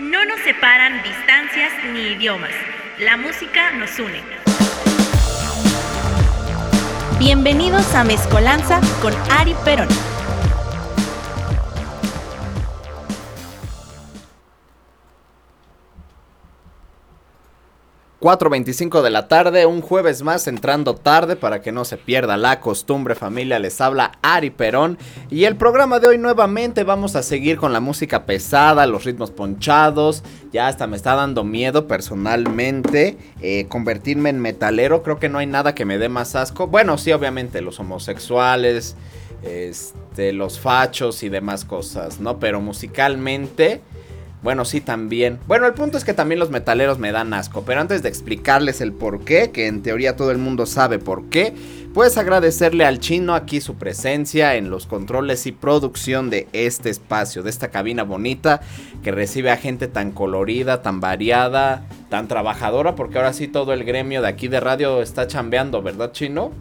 [0.00, 2.52] No nos separan distancias ni idiomas.
[3.00, 4.22] La música nos une.
[7.18, 9.88] Bienvenidos a Mezcolanza con Ari Perón.
[18.20, 22.60] 4.25 de la tarde, un jueves más entrando tarde para que no se pierda la
[22.60, 24.98] costumbre familia, les habla Ari Perón
[25.30, 29.30] y el programa de hoy nuevamente vamos a seguir con la música pesada, los ritmos
[29.30, 30.22] ponchados,
[30.52, 35.46] ya hasta me está dando miedo personalmente eh, convertirme en metalero, creo que no hay
[35.46, 38.96] nada que me dé más asco, bueno sí obviamente los homosexuales,
[39.42, 42.38] este, los fachos y demás cosas, ¿no?
[42.38, 43.80] Pero musicalmente...
[44.42, 45.38] Bueno, sí, también.
[45.46, 47.62] Bueno, el punto es que también los metaleros me dan asco.
[47.66, 51.28] Pero antes de explicarles el por qué, que en teoría todo el mundo sabe por
[51.28, 51.52] qué,
[51.92, 57.42] pues agradecerle al chino aquí su presencia en los controles y producción de este espacio,
[57.42, 58.60] de esta cabina bonita
[59.02, 63.84] que recibe a gente tan colorida, tan variada, tan trabajadora, porque ahora sí todo el
[63.84, 66.52] gremio de aquí de radio está chambeando, ¿verdad, chino?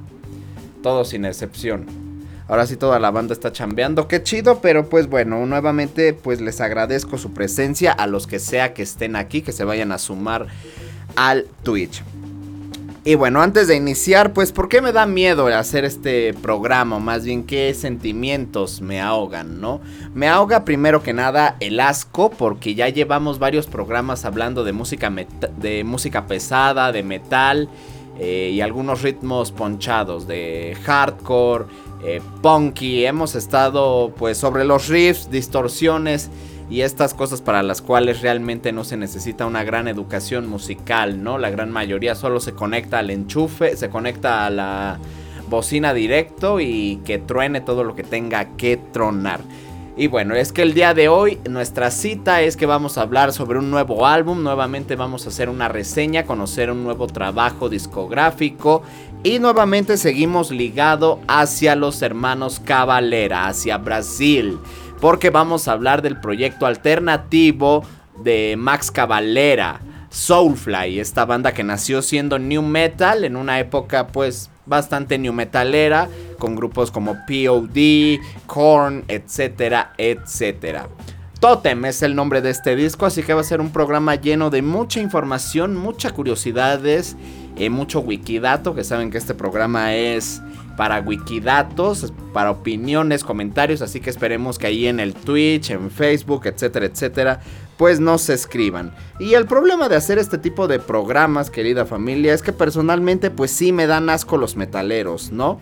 [0.84, 2.09] Todo sin excepción.
[2.50, 6.60] Ahora sí toda la banda está chambeando, qué chido, pero pues bueno, nuevamente pues les
[6.62, 10.48] agradezco su presencia a los que sea que estén aquí, que se vayan a sumar
[11.16, 12.02] al Twitch.
[13.06, 16.98] Y bueno, antes de iniciar, pues ¿por qué me da miedo hacer este programa?
[16.98, 19.80] más bien, ¿qué sentimientos me ahogan, no?
[20.16, 25.14] Me ahoga primero que nada el asco, porque ya llevamos varios programas hablando de música,
[25.58, 27.70] de música pesada, de metal
[28.20, 31.66] eh, y algunos ritmos ponchados, de hardcore
[32.04, 36.30] eh, punky, hemos estado pues sobre los riffs, distorsiones
[36.70, 41.38] y estas cosas para las cuales realmente no se necesita una gran educación musical, ¿no?
[41.38, 45.00] La gran mayoría solo se conecta al enchufe, se conecta a la
[45.50, 49.42] bocina directo y que truene todo lo que tenga que tronar.
[49.98, 53.34] Y bueno, es que el día de hoy nuestra cita es que vamos a hablar
[53.34, 58.82] sobre un nuevo álbum, nuevamente vamos a hacer una reseña, conocer un nuevo trabajo discográfico
[59.24, 64.58] y nuevamente seguimos ligado hacia los hermanos Cavalera, hacia Brasil,
[65.02, 67.84] porque vamos a hablar del proyecto alternativo
[68.24, 74.50] de Max Cavalera, Soulfly, esta banda que nació siendo new metal en una época pues
[74.66, 76.08] bastante new metalera,
[76.38, 80.88] con grupos como POD, Korn, etcétera, etcétera.
[81.40, 84.50] Totem es el nombre de este disco, así que va a ser un programa lleno
[84.50, 87.16] de mucha información, muchas curiosidades,
[87.60, 90.42] eh, mucho wikidato, que saben que este programa es
[90.78, 96.46] para wikidatos, para opiniones, comentarios, así que esperemos que ahí en el Twitch, en Facebook,
[96.46, 97.42] etcétera, etcétera,
[97.78, 98.96] pues nos escriban.
[99.20, 103.52] Y el problema de hacer este tipo de programas, querida familia, es que personalmente pues
[103.52, 105.60] sí me dan asco los metaleros, ¿no?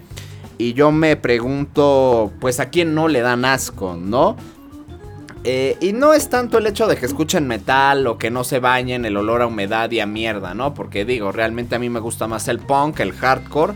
[0.60, 4.38] Y yo me pregunto, pues a quién no le dan asco, ¿no?
[5.50, 8.60] Eh, y no es tanto el hecho de que escuchen metal o que no se
[8.60, 10.74] bañen el olor a humedad y a mierda, ¿no?
[10.74, 13.74] Porque digo, realmente a mí me gusta más el punk, el hardcore.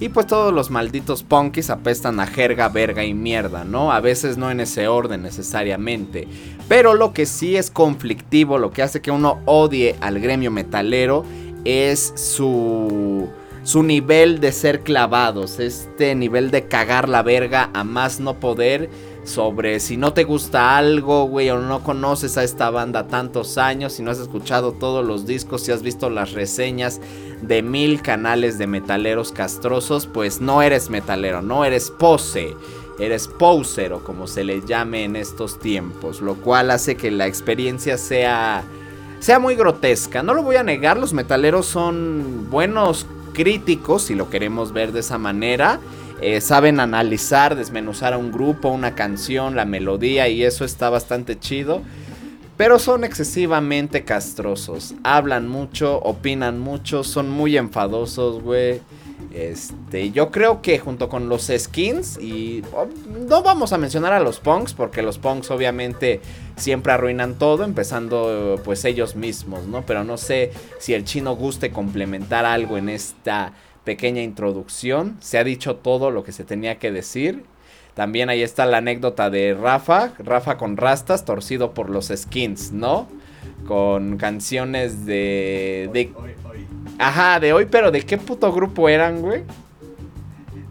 [0.00, 3.92] Y pues todos los malditos punkies apestan a jerga, verga y mierda, ¿no?
[3.92, 6.26] A veces no en ese orden necesariamente.
[6.68, 11.26] Pero lo que sí es conflictivo, lo que hace que uno odie al gremio metalero,
[11.66, 13.28] es su
[13.62, 18.88] su nivel de ser clavados, este nivel de cagar la verga a más no poder
[19.24, 23.92] sobre si no te gusta algo, güey, o no conoces a esta banda tantos años,
[23.92, 27.00] si no has escuchado todos los discos, si has visto las reseñas
[27.42, 32.56] de mil canales de metaleros castrosos, pues no eres metalero, no eres pose.
[32.98, 37.26] Eres poser o como se le llame en estos tiempos, lo cual hace que la
[37.26, 38.62] experiencia sea
[39.20, 40.22] sea muy grotesca.
[40.22, 45.00] No lo voy a negar, los metaleros son buenos críticos si lo queremos ver de
[45.00, 45.78] esa manera
[46.22, 51.38] eh, saben analizar, desmenuzar a un grupo, una canción, la melodía y eso está bastante
[51.38, 51.82] chido.
[52.56, 54.94] Pero son excesivamente castrosos.
[55.02, 58.82] Hablan mucho, opinan mucho, son muy enfadosos, güey.
[59.32, 62.86] Este, yo creo que junto con los skins y oh,
[63.28, 66.20] no vamos a mencionar a los punks porque los punks obviamente
[66.56, 69.86] siempre arruinan todo, empezando pues ellos mismos, ¿no?
[69.86, 73.52] Pero no sé si el chino guste complementar algo en esta
[73.84, 75.16] pequeña introducción.
[75.20, 77.44] Se ha dicho todo lo que se tenía que decir.
[77.94, 83.08] También ahí está la anécdota de Rafa, Rafa con rastas, torcido por los skins, ¿no?
[83.66, 85.90] Con canciones de...
[85.92, 86.12] de...
[86.98, 89.42] Ajá, de hoy, pero ¿de qué puto grupo eran, güey?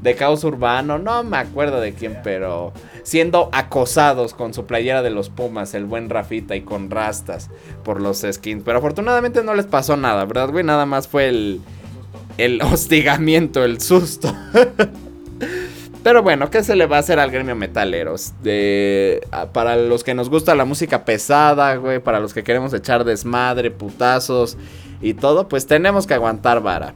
[0.01, 2.71] De caos urbano, no me acuerdo de quién, pero
[3.03, 7.49] siendo acosados con su playera de los Pumas, el buen Rafita y con rastas
[7.83, 8.63] por los skins.
[8.63, 10.63] Pero afortunadamente no les pasó nada, ¿verdad, güey?
[10.63, 11.61] Nada más fue el,
[12.39, 14.33] el hostigamiento, el susto.
[16.01, 18.33] Pero bueno, ¿qué se le va a hacer al gremio metaleros?
[18.41, 19.21] De,
[19.51, 23.69] para los que nos gusta la música pesada, güey, para los que queremos echar desmadre,
[23.69, 24.57] putazos
[25.01, 26.95] y todo, pues tenemos que aguantar vara.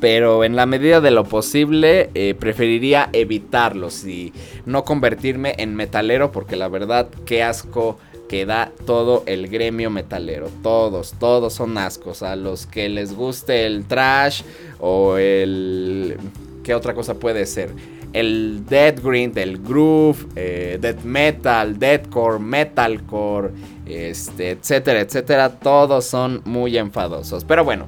[0.00, 4.32] Pero en la medida de lo posible, eh, preferiría evitarlos y
[4.64, 10.48] no convertirme en metalero, porque la verdad, qué asco que da todo el gremio metalero.
[10.62, 12.22] Todos, todos son ascos.
[12.22, 14.42] A los que les guste el trash
[14.78, 16.16] o el...
[16.62, 17.70] ¿Qué otra cosa puede ser?
[18.12, 23.50] El dead grind, el groove, eh, death metal, deathcore, metalcore,
[23.86, 25.58] este, etcétera, etcétera.
[25.58, 27.44] Todos son muy enfadosos.
[27.44, 27.86] Pero bueno,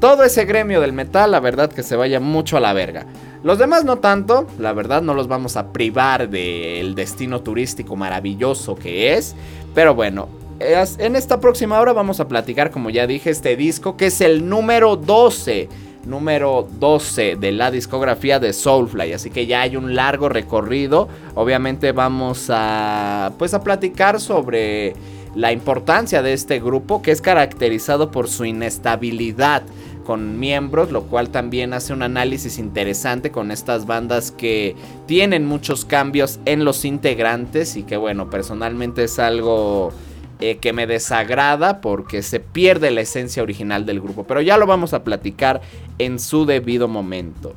[0.00, 3.06] todo ese gremio del metal, la verdad que se vaya mucho a la verga.
[3.42, 8.74] Los demás no tanto, la verdad no los vamos a privar del destino turístico maravilloso
[8.74, 9.36] que es.
[9.74, 14.06] Pero bueno, en esta próxima hora vamos a platicar, como ya dije, este disco que
[14.06, 15.68] es el número 12.
[16.06, 19.12] Número 12 de la discografía de Soulfly.
[19.12, 21.08] Así que ya hay un largo recorrido.
[21.34, 23.32] Obviamente vamos a.
[23.38, 24.94] Pues a platicar sobre
[25.34, 27.02] la importancia de este grupo.
[27.02, 29.62] Que es caracterizado por su inestabilidad
[30.10, 34.74] con miembros, lo cual también hace un análisis interesante con estas bandas que
[35.06, 39.92] tienen muchos cambios en los integrantes y que bueno, personalmente es algo
[40.40, 44.66] eh, que me desagrada porque se pierde la esencia original del grupo, pero ya lo
[44.66, 45.60] vamos a platicar
[45.98, 47.54] en su debido momento.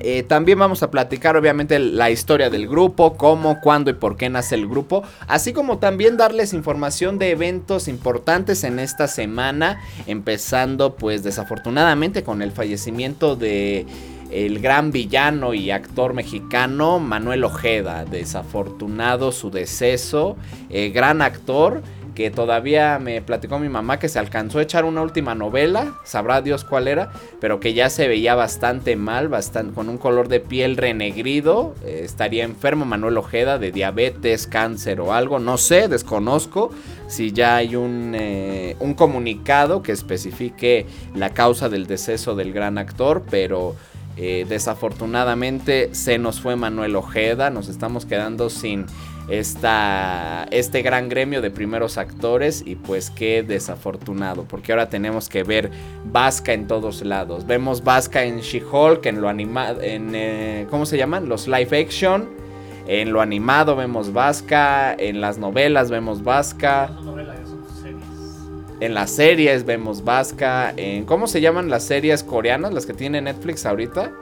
[0.00, 4.28] Eh, también vamos a platicar obviamente la historia del grupo, cómo, cuándo y por qué
[4.28, 10.96] nace el grupo, así como también darles información de eventos importantes en esta semana, empezando
[10.96, 13.86] pues desafortunadamente con el fallecimiento de
[14.30, 20.36] el gran villano y actor mexicano Manuel Ojeda, desafortunado su deceso,
[20.70, 21.82] eh, gran actor
[22.14, 26.40] que todavía me platicó mi mamá que se alcanzó a echar una última novela, sabrá
[26.42, 30.40] Dios cuál era, pero que ya se veía bastante mal, bastante, con un color de
[30.40, 36.70] piel renegrido, eh, estaría enfermo Manuel Ojeda de diabetes, cáncer o algo, no sé, desconozco
[37.08, 42.78] si ya hay un, eh, un comunicado que especifique la causa del deceso del gran
[42.78, 43.74] actor, pero...
[44.16, 48.86] Eh, desafortunadamente se nos fue Manuel Ojeda, nos estamos quedando sin
[49.28, 55.42] esta, este gran gremio de primeros actores y pues qué desafortunado, porque ahora tenemos que
[55.42, 55.70] ver
[56.04, 57.46] Vasca en todos lados.
[57.46, 61.28] Vemos Vasca en She-Hulk, en lo animado, en, eh, ¿cómo se llaman?
[61.28, 62.28] Los live action.
[62.86, 66.90] En lo animado vemos Vasca, en las novelas vemos Vasca.
[68.80, 73.22] En las series vemos Vasca, en ¿cómo se llaman las series coreanas, las que tiene
[73.22, 74.12] Netflix ahorita?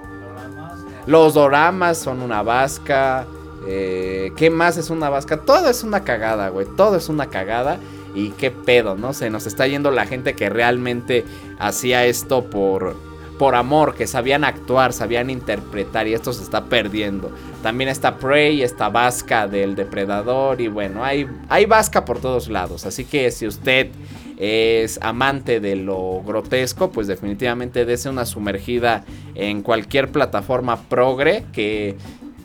[1.06, 3.26] Los doramas son una Vasca.
[3.66, 5.38] Eh, ¿Qué más es una vasca?
[5.38, 6.66] Todo es una cagada, güey.
[6.76, 7.78] Todo es una cagada.
[8.14, 9.12] Y qué pedo, ¿no?
[9.12, 11.24] Se nos está yendo la gente que realmente
[11.58, 12.94] hacía esto por,
[13.38, 17.30] por amor, que sabían actuar, sabían interpretar y esto se está perdiendo.
[17.62, 22.84] También está Prey, está Vasca del Depredador y bueno, hay, hay Vasca por todos lados.
[22.84, 23.88] Así que si usted
[24.36, 29.04] es amante de lo grotesco, pues definitivamente dése una sumergida
[29.34, 31.96] en cualquier plataforma progre que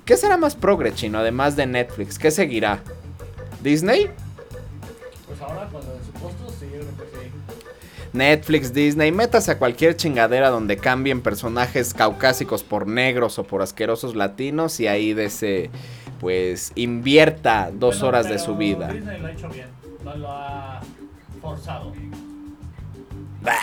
[0.07, 1.19] ¿Qué será más progre, chino?
[1.19, 2.79] Además de Netflix, ¿qué seguirá?
[3.61, 4.09] ¿Disney?
[5.27, 6.67] Pues ahora cuando en su puesto sí,
[8.13, 14.15] Netflix, Disney, métase a cualquier chingadera donde cambien personajes caucásicos por negros o por asquerosos
[14.15, 15.71] latinos y ahí de ese,
[16.21, 18.87] pues, invierta dos horas de su vida.
[18.87, 19.67] Disney lo ha hecho bien,
[20.05, 20.79] no lo ha
[21.41, 21.91] forzado.
[23.41, 23.53] Bah.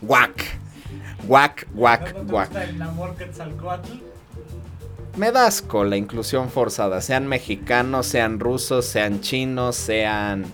[0.00, 0.44] Guac.
[1.24, 2.54] Guac, guac, guac.
[2.54, 3.16] el amor
[5.18, 10.44] me das con la inclusión forzada, sean mexicanos, sean rusos, sean chinos, sean...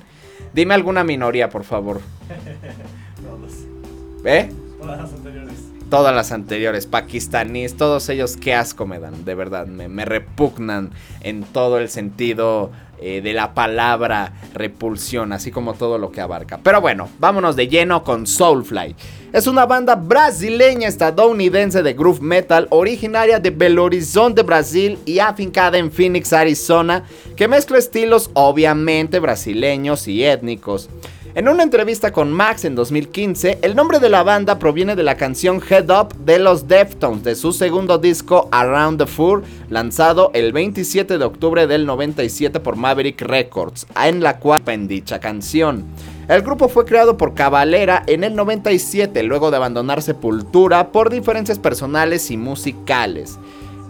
[0.52, 2.00] Dime alguna minoría, por favor.
[4.24, 4.50] ¿Eh?
[4.80, 5.54] Todas las anteriores.
[5.90, 10.90] Todas las anteriores, pakistaníes, todos ellos, qué asco me dan, de verdad, me, me repugnan
[11.20, 12.72] en todo el sentido
[13.06, 16.58] eh, de la palabra repulsión, así como todo lo que abarca.
[16.62, 18.96] Pero bueno, vámonos de lleno con Soulfly.
[19.30, 25.76] Es una banda brasileña estadounidense de groove metal originaria de Belo Horizonte, Brasil y afincada
[25.76, 27.04] en Phoenix, Arizona,
[27.36, 30.88] que mezcla estilos obviamente brasileños y étnicos.
[31.36, 35.16] En una entrevista con Max en 2015, el nombre de la banda proviene de la
[35.16, 40.52] canción Head Up de los Deftones de su segundo disco Around the Fur, lanzado el
[40.52, 45.84] 27 de octubre del 97 por Maverick Records, en la cual en dicha canción.
[46.28, 51.58] El grupo fue creado por Cavalera en el 97, luego de abandonar Sepultura por diferencias
[51.58, 53.40] personales y musicales.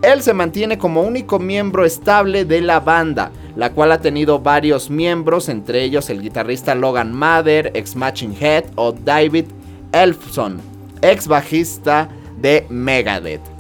[0.01, 4.91] Él se mantiene como único miembro estable de la banda, la cual ha tenido varios
[4.91, 9.47] miembros, entre ellos el guitarrista Logan Mather, ex Matching Head, o David
[9.93, 10.61] Elfson,
[11.03, 12.09] ex bajista
[12.41, 13.55] de Megadeth.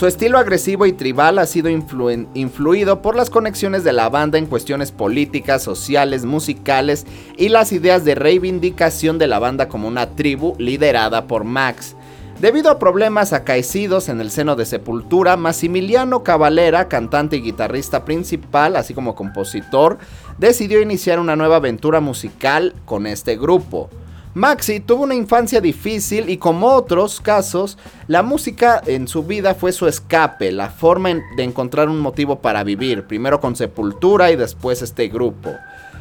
[0.00, 4.46] Su estilo agresivo y tribal ha sido influido por las conexiones de la banda en
[4.46, 7.04] cuestiones políticas, sociales, musicales
[7.36, 11.96] y las ideas de reivindicación de la banda como una tribu liderada por Max.
[12.40, 18.76] Debido a problemas acaecidos en el seno de Sepultura, Massimiliano Cavalera, cantante y guitarrista principal,
[18.76, 19.98] así como compositor,
[20.38, 23.90] decidió iniciar una nueva aventura musical con este grupo.
[24.32, 29.72] Maxi tuvo una infancia difícil y como otros casos, la música en su vida fue
[29.72, 34.80] su escape, la forma de encontrar un motivo para vivir, primero con Sepultura y después
[34.80, 35.50] este grupo.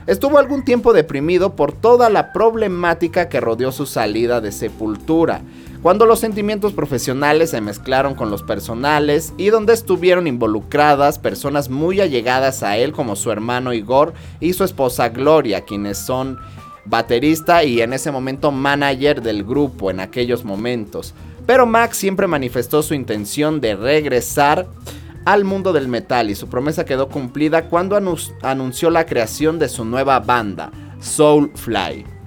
[0.07, 5.41] Estuvo algún tiempo deprimido por toda la problemática que rodeó su salida de Sepultura,
[5.81, 12.01] cuando los sentimientos profesionales se mezclaron con los personales y donde estuvieron involucradas personas muy
[12.01, 16.37] allegadas a él como su hermano Igor y su esposa Gloria, quienes son
[16.83, 21.13] baterista y en ese momento manager del grupo en aquellos momentos.
[21.45, 24.67] Pero Max siempre manifestó su intención de regresar
[25.23, 27.95] al mundo del metal y su promesa quedó cumplida cuando
[28.41, 32.18] anunció la creación de su nueva banda, Soulfly.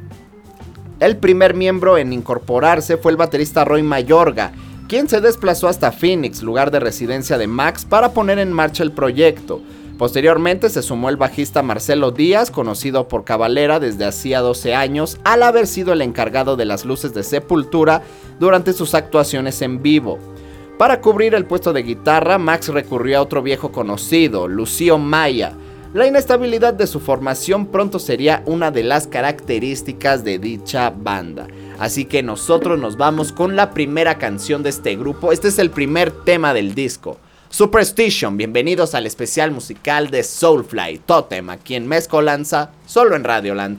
[1.03, 4.53] El primer miembro en incorporarse fue el baterista Roy Mayorga,
[4.87, 8.93] quien se desplazó hasta Phoenix, lugar de residencia de Max, para poner en marcha el
[8.93, 9.61] proyecto.
[9.99, 15.43] Posteriormente se sumó el bajista Marcelo Díaz, conocido por Cabalera desde hacía 12 años, al
[15.43, 18.03] haber sido el encargado de las luces de Sepultura
[18.39, 20.21] durante sus actuaciones en vivo.
[20.79, 25.53] Para cubrir el puesto de guitarra, Max recurrió a otro viejo conocido, Lucio Maya.
[25.95, 31.49] La inestabilidad de su formación pronto sería una de las características de dicha banda.
[31.79, 35.33] Así que nosotros nos vamos con la primera canción de este grupo.
[35.33, 37.19] Este es el primer tema del disco.
[37.51, 43.79] Superstition, bienvenidos al especial musical de Soulfly Totem, aquí en Mezcolanza, solo en Radioland.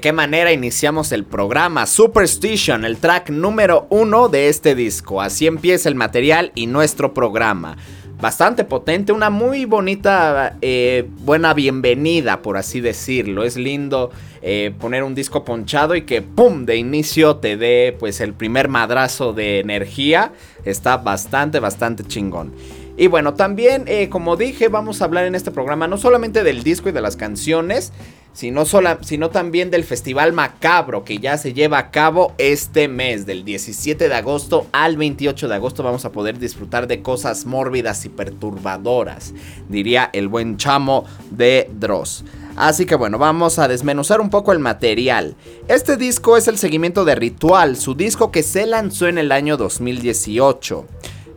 [0.00, 1.86] Qué manera iniciamos el programa.
[1.86, 5.20] Superstition, el track número uno de este disco.
[5.20, 7.76] Así empieza el material y nuestro programa.
[8.20, 13.44] Bastante potente, una muy bonita, eh, buena bienvenida, por así decirlo.
[13.44, 14.10] Es lindo
[14.42, 16.64] eh, poner un disco ponchado y que ¡pum!
[16.64, 20.32] de inicio te dé pues el primer madrazo de energía.
[20.64, 22.52] Está bastante, bastante chingón.
[22.96, 26.64] Y bueno, también, eh, como dije, vamos a hablar en este programa no solamente del
[26.64, 27.92] disco y de las canciones,
[28.32, 28.64] sino,
[29.02, 34.08] sino también del Festival Macabro que ya se lleva a cabo este mes, del 17
[34.08, 35.82] de agosto al 28 de agosto.
[35.82, 39.34] Vamos a poder disfrutar de cosas mórbidas y perturbadoras,
[39.68, 42.24] diría el buen chamo de Dross.
[42.56, 45.36] Así que bueno, vamos a desmenuzar un poco el material.
[45.68, 49.56] Este disco es el seguimiento de Ritual, su disco que se lanzó en el año
[49.56, 50.84] 2018.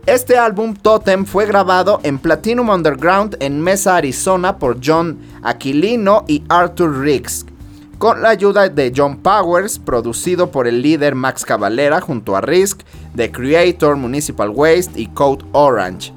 [0.06, 6.42] Este álbum Totem fue grabado en Platinum Underground en Mesa, Arizona por John Aquilino y
[6.48, 7.46] Arthur Riggs,
[7.98, 12.80] con la ayuda de John Powers, producido por el líder Max Cavalera junto a Risk,
[13.14, 16.12] The Creator, Municipal Waste y Code Orange.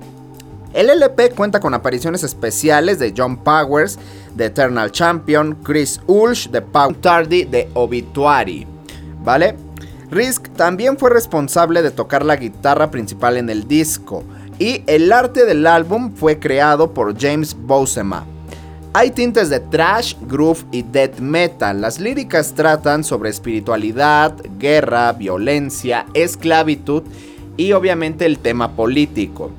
[0.73, 3.99] El LP cuenta con apariciones especiales de John Powers,
[4.33, 8.65] de Eternal Champion, Chris Ulsh, de Paul Tardy, de Obituary.
[9.23, 9.55] ¿Vale?
[10.11, 14.23] Risk también fue responsable de tocar la guitarra principal en el disco
[14.59, 18.25] y el arte del álbum fue creado por James Bosema.
[18.93, 21.81] Hay tintes de trash, groove y death metal.
[21.81, 27.03] Las líricas tratan sobre espiritualidad, guerra, violencia, esclavitud
[27.57, 29.51] y obviamente el tema político.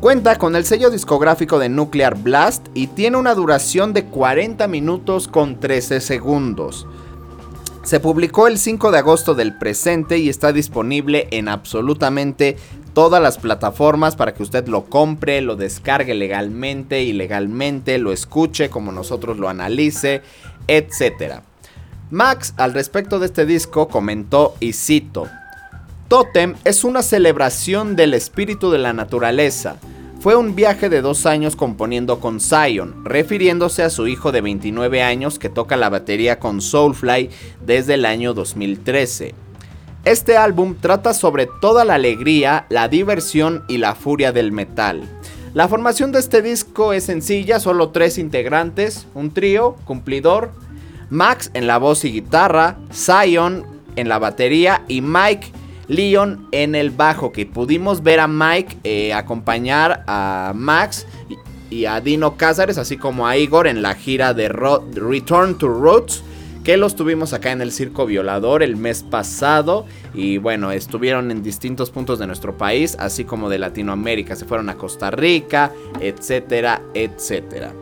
[0.00, 5.26] Cuenta con el sello discográfico de Nuclear Blast y tiene una duración de 40 minutos
[5.26, 6.86] con 13 segundos.
[7.86, 12.56] Se publicó el 5 de agosto del presente y está disponible en absolutamente
[12.94, 18.70] todas las plataformas para que usted lo compre, lo descargue legalmente, y legalmente, lo escuche
[18.70, 20.22] como nosotros lo analice,
[20.66, 21.42] etc.
[22.10, 25.28] Max al respecto de este disco comentó y cito,
[26.08, 29.76] Totem es una celebración del espíritu de la naturaleza,
[30.20, 35.02] fue un viaje de dos años componiendo con Zion, refiriéndose a su hijo de 29
[35.02, 37.30] años que toca la batería con Soulfly
[37.64, 39.34] desde el año 2013.
[40.04, 45.02] Este álbum trata sobre toda la alegría, la diversión y la furia del metal.
[45.52, 50.50] La formación de este disco es sencilla, solo tres integrantes, un trío, cumplidor,
[51.10, 53.64] Max en la voz y guitarra, Zion
[53.96, 55.52] en la batería y Mike
[55.88, 61.06] Leon en el bajo, que pudimos ver a Mike eh, acompañar a Max
[61.70, 66.22] y, a Dino Cázares, así como a Igor en la gira de Return to Roots,
[66.64, 69.86] que los tuvimos acá en el Circo Violador el mes pasado.
[70.14, 74.34] Y bueno, estuvieron en distintos puntos de nuestro país, así como de Latinoamérica.
[74.34, 77.72] Se fueron a Costa Rica, etcétera, etcétera.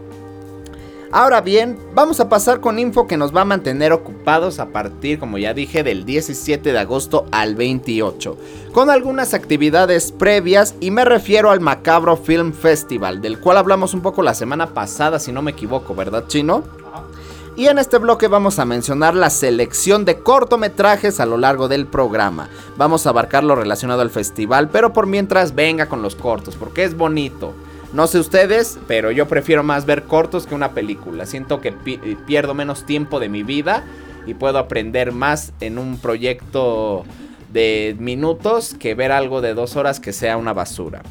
[1.16, 5.20] Ahora bien, vamos a pasar con info que nos va a mantener ocupados a partir,
[5.20, 8.36] como ya dije, del 17 de agosto al 28,
[8.72, 14.00] con algunas actividades previas y me refiero al Macabro Film Festival, del cual hablamos un
[14.00, 16.64] poco la semana pasada, si no me equivoco, ¿verdad, Chino?
[17.54, 21.86] Y en este bloque vamos a mencionar la selección de cortometrajes a lo largo del
[21.86, 22.48] programa.
[22.76, 26.82] Vamos a abarcar lo relacionado al festival, pero por mientras venga con los cortos, porque
[26.82, 27.54] es bonito.
[27.94, 31.26] No sé ustedes, pero yo prefiero más ver cortos que una película.
[31.26, 31.70] Siento que
[32.26, 33.84] pierdo menos tiempo de mi vida
[34.26, 37.04] y puedo aprender más en un proyecto
[37.52, 41.02] de minutos que ver algo de dos horas que sea una basura.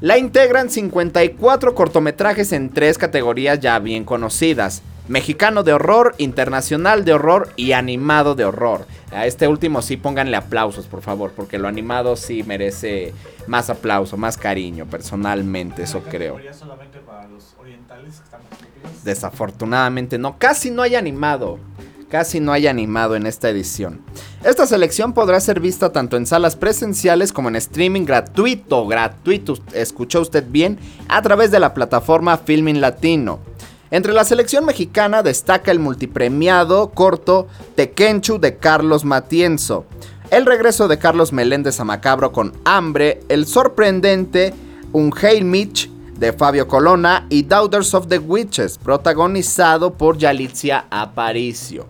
[0.00, 7.12] La integran 54 cortometrajes en tres categorías ya bien conocidas mexicano de horror, internacional de
[7.12, 8.86] horror y animado de horror.
[9.12, 13.12] A este último sí pónganle aplausos, por favor, porque lo animado sí merece
[13.46, 16.38] más aplauso, más cariño, personalmente, eso creo.
[19.02, 21.58] Desafortunadamente no, casi no hay animado.
[22.10, 24.00] Casi no hay animado en esta edición.
[24.44, 30.20] Esta selección podrá ser vista tanto en salas presenciales como en streaming gratuito, gratuito, escuchó
[30.20, 33.40] usted bien, a través de la plataforma Filming Latino.
[33.90, 39.84] Entre la selección mexicana destaca el multipremiado corto Tequenchu de Carlos Matienzo,
[40.30, 44.54] el regreso de Carlos Meléndez a Macabro con Hambre, el sorprendente
[44.92, 51.86] Un Hail Mitch de Fabio Colonna y Daughters of the Witches, protagonizado por Yalitza Aparicio.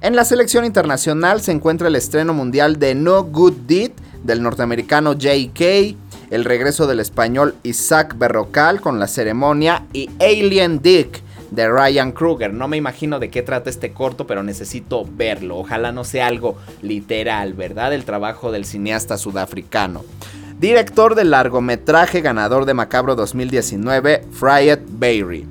[0.00, 3.90] En la selección internacional se encuentra el estreno mundial de No Good Deed
[4.22, 5.96] del norteamericano J.K.,
[6.30, 12.52] el regreso del español Isaac Berrocal con la ceremonia y Alien Dick de Ryan Kruger.
[12.52, 15.58] No me imagino de qué trata este corto, pero necesito verlo.
[15.58, 17.92] Ojalá no sea algo literal, ¿verdad?
[17.94, 20.04] El trabajo del cineasta sudafricano.
[20.58, 25.46] Director del largometraje ganador de Macabro 2019, Fryet Berry.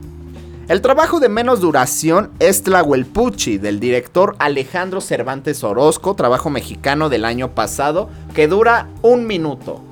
[0.67, 7.23] El trabajo de menos duración es Tlahuelpuchi, del director Alejandro Cervantes Orozco, trabajo mexicano del
[7.23, 9.83] año pasado, que dura un minuto.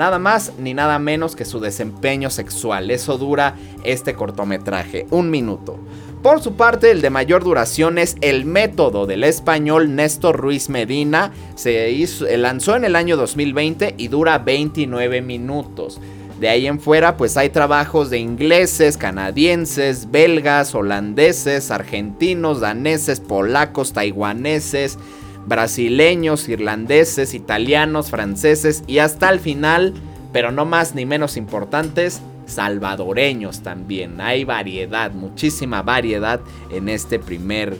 [0.00, 2.90] Nada más ni nada menos que su desempeño sexual.
[2.90, 5.78] Eso dura este cortometraje, un minuto.
[6.22, 11.32] Por su parte, el de mayor duración es El Método del español Néstor Ruiz Medina.
[11.54, 16.00] Se hizo, lanzó en el año 2020 y dura 29 minutos.
[16.40, 23.92] De ahí en fuera, pues hay trabajos de ingleses, canadienses, belgas, holandeses, argentinos, daneses, polacos,
[23.92, 24.98] taiwaneses,
[25.46, 29.94] brasileños, irlandeses, italianos, franceses y hasta el final,
[30.32, 34.20] pero no más ni menos importantes, salvadoreños también.
[34.20, 37.76] Hay variedad, muchísima variedad en este primer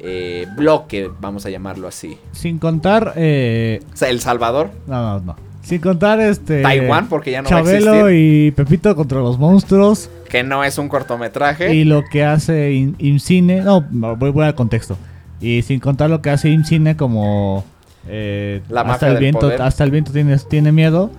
[0.00, 2.18] eh, bloque, vamos a llamarlo así.
[2.32, 3.14] Sin contar...
[3.16, 3.80] Eh...
[4.00, 4.70] ¿El Salvador?
[4.86, 5.48] No, no, no.
[5.62, 6.62] Sin contar este.
[6.62, 10.08] Taiwán, porque ya no Chabelo va a y Pepito contra los monstruos.
[10.30, 11.74] Que no es un cortometraje.
[11.74, 13.60] Y lo que hace IMCINE.
[13.60, 14.96] No, voy, voy al contexto.
[15.40, 17.64] Y sin contar lo que hace IMCINE como.
[18.06, 19.62] Eh, La hasta el viento, poder.
[19.62, 21.10] hasta el viento tiene, tiene miedo.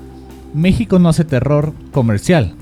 [0.53, 2.55] México no hace terror comercial.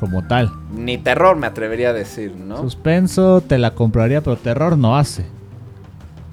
[0.00, 0.52] Como tal.
[0.74, 2.58] Ni terror me atrevería a decir, ¿no?
[2.58, 5.24] Suspenso te la compraría, pero terror no hace.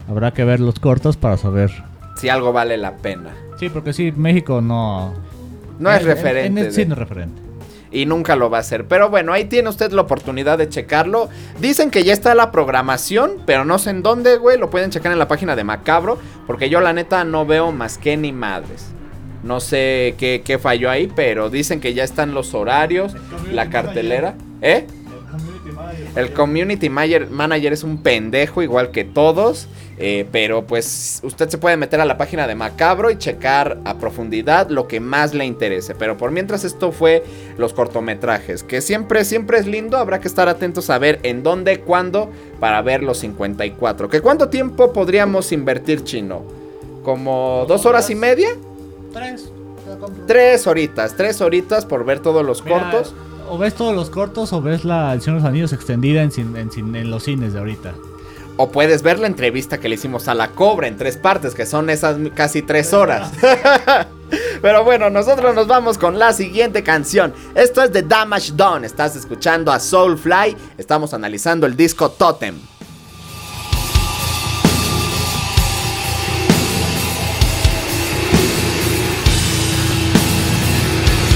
[0.10, 1.72] Habrá que ver los cortos para saber.
[2.18, 3.30] Si algo vale la pena.
[3.60, 5.14] Sí, porque sí, México no.
[5.80, 6.66] No es referente.
[6.66, 7.42] En, sí, no es referente.
[7.94, 8.88] Y nunca lo va a hacer.
[8.88, 11.30] Pero bueno, ahí tiene usted la oportunidad de checarlo.
[11.62, 14.58] Dicen que ya está la programación, pero no sé en dónde, güey.
[14.58, 16.18] Lo pueden checar en la página de Macabro.
[16.48, 18.88] Porque yo, la neta, no veo más que ni madres.
[19.44, 23.14] No sé qué, qué falló ahí, pero dicen que ya están los horarios,
[23.52, 24.36] la cartelera.
[24.62, 24.88] ¿Eh?
[26.16, 29.68] El community manager, es un pendejo igual que todos.
[30.00, 34.00] Eh, pero pues usted se puede meter a la página de Macabro y checar a
[34.00, 35.94] profundidad lo que más le interese.
[35.96, 37.24] Pero por mientras esto fue
[37.58, 39.98] los cortometrajes, que siempre, siempre es lindo.
[39.98, 44.10] Habrá que estar atentos a ver en dónde, cuándo, para ver los 54.
[44.10, 46.44] ¿Que cuánto tiempo podríamos invertir, chino?
[47.04, 48.50] ¿Como dos horas y media?
[49.14, 49.50] Tres.
[50.28, 53.14] Tres horitas, tres horitas por ver todos los Mira, cortos.
[53.50, 57.10] O ves todos los cortos o ves la El Señor de los Anillos extendida en,
[57.10, 57.94] los cines de ahorita.
[58.58, 61.66] O puedes ver la entrevista que le hicimos a la Cobra en tres partes, que
[61.66, 63.32] son esas casi tres horas.
[64.62, 67.34] Pero bueno, nosotros nos vamos con la siguiente canción.
[67.56, 68.86] Esto es de Damage Done.
[68.86, 70.56] Estás escuchando a Soulfly.
[70.78, 72.56] Estamos analizando el disco Totem.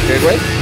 [0.08, 0.57] ¿Qué, güey?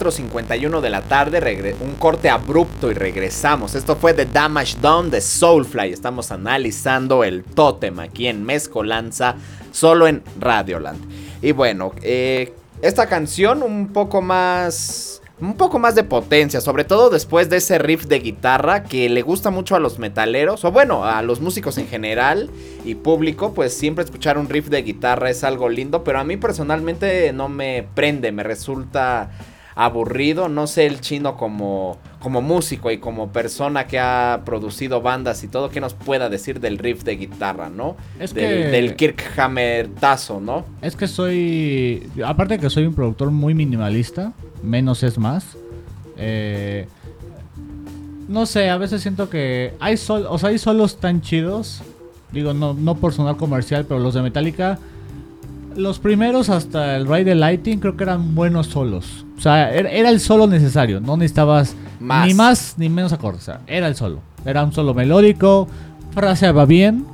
[0.00, 3.74] 4.51 de la tarde, un corte abrupto y regresamos.
[3.74, 5.92] Esto fue The Damage Done de Soulfly.
[5.92, 9.34] Estamos analizando el tótem aquí en Mezcolanza,
[9.72, 10.98] solo en Radioland.
[11.42, 15.18] Y bueno, eh, esta canción un poco más...
[15.38, 19.22] Un poco más de potencia, sobre todo después de ese riff de guitarra que le
[19.22, 22.50] gusta mucho a los metaleros, o bueno, a los músicos en general
[22.84, 26.36] y público, pues siempre escuchar un riff de guitarra es algo lindo, pero a mí
[26.36, 29.30] personalmente no me prende, me resulta
[29.74, 35.42] aburrido, no sé el chino como, como músico y como persona que ha producido bandas
[35.44, 37.96] y todo, que nos pueda decir del riff de guitarra, ¿no?
[38.18, 40.64] Es del, que- del tazo, ¿no?
[40.82, 42.10] Es que soy.
[42.24, 45.56] Aparte de que soy un productor muy minimalista, menos es más.
[46.16, 46.86] eh,
[48.28, 51.82] no sé, a veces siento que hay sol, o sea, hay solos tan chidos.
[52.30, 54.78] Digo, no, no por sonar comercial, pero los de Metallica.
[55.76, 59.24] Los primeros hasta el Ride the Lighting creo que eran buenos solos.
[59.40, 61.00] O sea, era, era el solo necesario.
[61.00, 62.26] No necesitabas Más.
[62.28, 63.40] ni más ni menos acordes.
[63.40, 64.20] O sea, era el solo.
[64.44, 65.66] Era un solo melódico.
[66.12, 67.06] Fraseaba bien.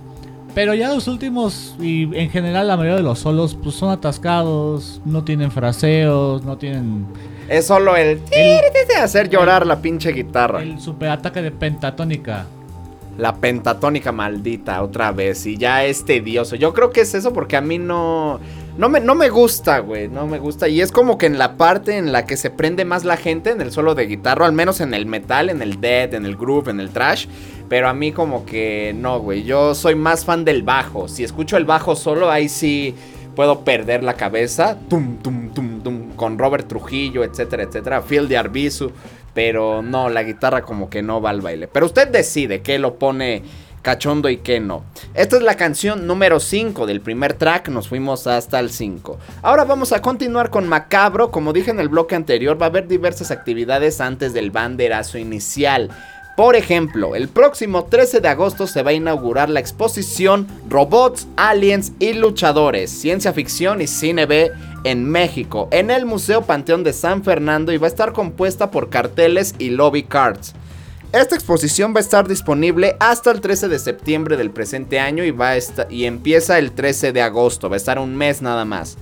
[0.53, 5.01] Pero ya los últimos, y en general la mayoría de los solos, pues son atascados,
[5.05, 7.07] no tienen fraseos, no tienen
[7.49, 8.21] Es solo el...
[8.33, 10.63] El- de hacer llorar la pinche guitarra.
[10.63, 12.47] el super ataque de pentatónica.
[13.19, 16.57] La pentatónica maldita otra vez y ya es tedioso.
[16.57, 18.41] Yo creo que es eso porque a mí no
[18.79, 21.57] no me, no me gusta, güey, no me gusta y es como que en la
[21.57, 24.53] parte en la que se prende más la gente en el solo de guitarra, al
[24.53, 27.27] menos en el metal, en el death, en el groove, en el trash,
[27.69, 29.45] pero a mí como que no, güey.
[29.45, 31.09] Yo soy más fan del bajo.
[31.09, 32.95] Si escucho el bajo solo ahí sí
[33.35, 34.79] puedo perder la cabeza.
[34.89, 38.03] Tum tum tum tum con Robert Trujillo, etcétera, etcétera.
[38.03, 38.93] Phil de Arbizu.
[39.35, 41.69] Pero no, la guitarra como que no va al baile.
[41.69, 43.43] Pero usted decide qué lo pone
[43.87, 44.83] cachondo y qué no.
[45.15, 49.17] Esta es la canción número 5 del primer track, nos fuimos hasta el 5.
[49.43, 52.89] Ahora vamos a continuar con Macabro, como dije en el bloque anterior, va a haber
[52.89, 55.91] diversas actividades antes del banderazo inicial.
[56.37, 61.93] Por ejemplo, el próximo 13 de agosto se va a inaugurar la exposición Robots, Aliens
[62.01, 64.51] y Luchadores, Ciencia Ficción y Cine B
[64.83, 68.91] en México, en el Museo Panteón de San Fernando y va a estar compuesta por
[68.91, 70.57] carteles y lobby cards.
[71.13, 75.31] Esta exposición va a estar disponible hasta el 13 de septiembre del presente año y,
[75.31, 75.53] va
[75.89, 78.99] y empieza el 13 de agosto, va a estar un mes nada más.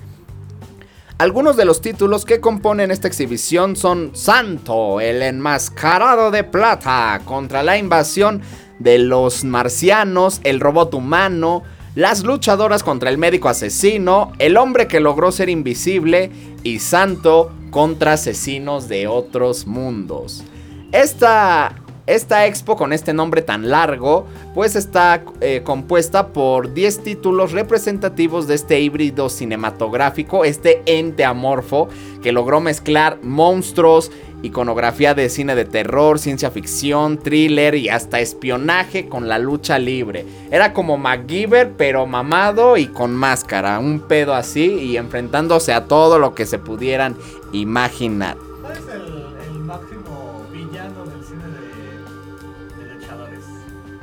[1.17, 7.63] Algunos de los títulos que componen esta exhibición son Santo, el enmascarado de plata, contra
[7.63, 8.41] la invasión
[8.79, 11.63] de los marcianos, el robot humano,
[11.95, 16.29] las luchadoras contra el médico asesino, el hombre que logró ser invisible
[16.63, 20.43] y Santo contra asesinos de otros mundos.
[20.91, 27.51] Esta, esta expo con este nombre tan largo, pues está eh, compuesta por 10 títulos
[27.51, 31.89] representativos de este híbrido cinematográfico, este ente amorfo
[32.21, 34.11] que logró mezclar monstruos,
[34.43, 40.25] iconografía de cine de terror, ciencia ficción, thriller y hasta espionaje con la lucha libre.
[40.51, 46.19] Era como MacGyver, pero mamado y con máscara, un pedo así y enfrentándose a todo
[46.19, 47.15] lo que se pudieran
[47.51, 48.37] imaginar.
[48.61, 49.14] ¿Cuál es el,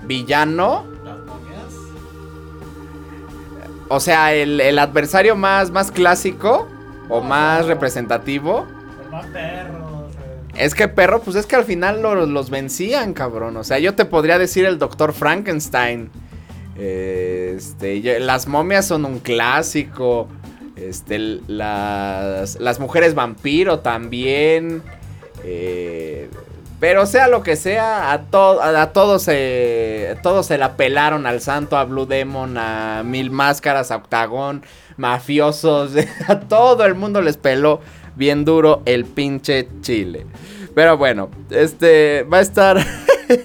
[0.04, 1.72] Villano, ¿Las momias?
[3.88, 6.68] o sea, el, el adversario más, más clásico
[7.08, 8.66] o más representativo.
[9.00, 9.82] Los más perros.
[10.54, 13.56] Es que perro, pues es que al final lo- los vencían, cabrón.
[13.56, 16.10] O sea, yo te podría decir el doctor Frankenstein.
[16.76, 20.28] Eh, Este, yo- las momias son un clásico.
[20.76, 24.82] Este, las, las mujeres vampiro también.
[25.44, 26.28] Eh,
[26.82, 31.76] pero sea lo que sea, a, a, todos se, todos se la pelaron al santo,
[31.76, 34.64] a Blue Demon, a Mil Máscaras, a Octagón,
[34.96, 35.92] mafiosos,
[36.26, 37.78] a todo el mundo les peló
[38.16, 40.26] bien duro el pinche chile.
[40.74, 42.84] Pero bueno, este va a estar...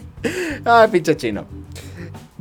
[0.66, 1.46] ah, pinche chino.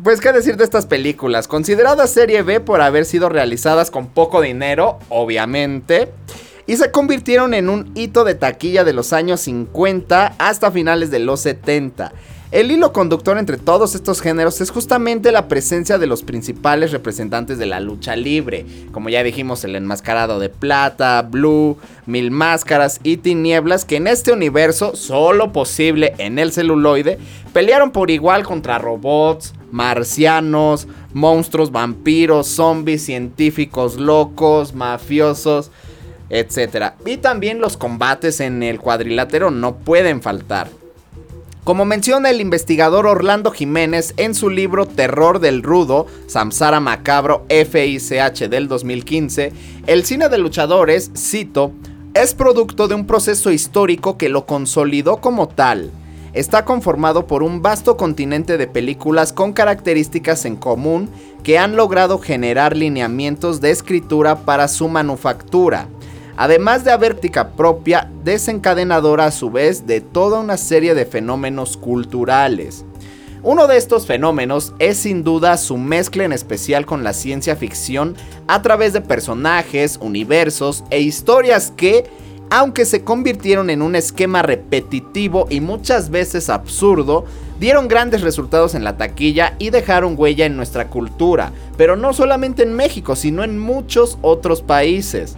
[0.03, 4.41] Pues qué decir de estas películas, consideradas serie B por haber sido realizadas con poco
[4.41, 6.11] dinero, obviamente,
[6.67, 11.21] y se convirtieron en un hito de taquilla de los años 50 hasta finales de
[11.21, 12.13] los 70.
[12.53, 17.59] El hilo conductor entre todos estos géneros es justamente la presencia de los principales representantes
[17.59, 21.77] de la lucha libre, como ya dijimos el enmascarado de plata, Blue,
[22.07, 27.19] Mil Máscaras y Tinieblas, que en este universo, solo posible en el celuloide,
[27.53, 35.73] pelearon por igual contra robots, marcianos, monstruos, vampiros, zombies, científicos locos, mafiosos,
[36.31, 36.93] etc.
[37.05, 40.69] Y también los combates en el cuadrilátero no pueden faltar.
[41.67, 48.49] Como menciona el investigador Orlando Jiménez en su libro Terror del Rudo, Samsara Macabro FICH
[48.49, 49.53] del 2015,
[49.89, 51.73] el cine de luchadores, cito,
[52.15, 55.91] es producto de un proceso histórico que lo consolidó como tal.
[56.35, 61.11] Está conformado por un vasto continente de películas con características en común
[61.43, 65.89] que han logrado generar lineamientos de escritura para su manufactura,
[66.37, 72.85] además de vertica propia desencadenadora a su vez de toda una serie de fenómenos culturales.
[73.43, 78.17] Uno de estos fenómenos es sin duda su mezcla en especial con la ciencia ficción
[78.49, 82.11] a través de personajes, universos e historias que,
[82.51, 87.25] aunque se convirtieron en un esquema repetitivo y muchas veces absurdo,
[87.61, 92.65] dieron grandes resultados en la taquilla y dejaron huella en nuestra cultura, pero no solamente
[92.65, 95.37] en México, sino en muchos otros países.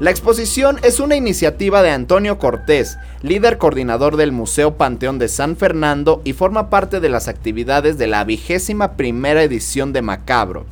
[0.00, 5.56] La exposición es una iniciativa de Antonio Cortés, líder coordinador del Museo Panteón de San
[5.56, 10.66] Fernando y forma parte de las actividades de la vigésima primera edición de Macabro.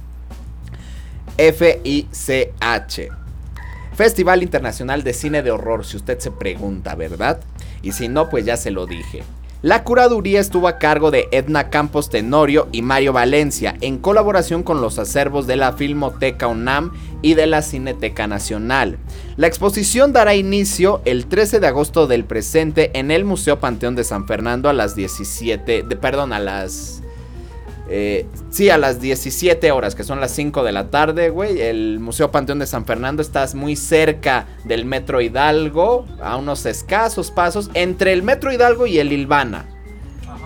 [1.39, 3.11] FICH.
[3.97, 7.41] Festival Internacional de Cine de Horror, si usted se pregunta, ¿verdad?
[7.83, 9.25] Y si no, pues ya se lo dije.
[9.63, 14.83] La curaduría estuvo a cargo de Edna Campos Tenorio y Mario Valencia, en colaboración con
[14.83, 16.93] los acervos de la Filmoteca UNAM
[17.23, 18.99] y de la Cineteca Nacional.
[19.39, 24.05] La exposición dará inicio el 13 de agosto del presente en el Museo Panteón de
[24.05, 27.03] San Fernando a las 17, de, perdón, a las
[27.89, 31.61] eh, sí, a las 17 horas, que son las 5 de la tarde, güey.
[31.61, 37.31] El Museo Panteón de San Fernando está muy cerca del Metro Hidalgo, a unos escasos
[37.31, 39.67] pasos, entre el Metro Hidalgo y el Ilvana.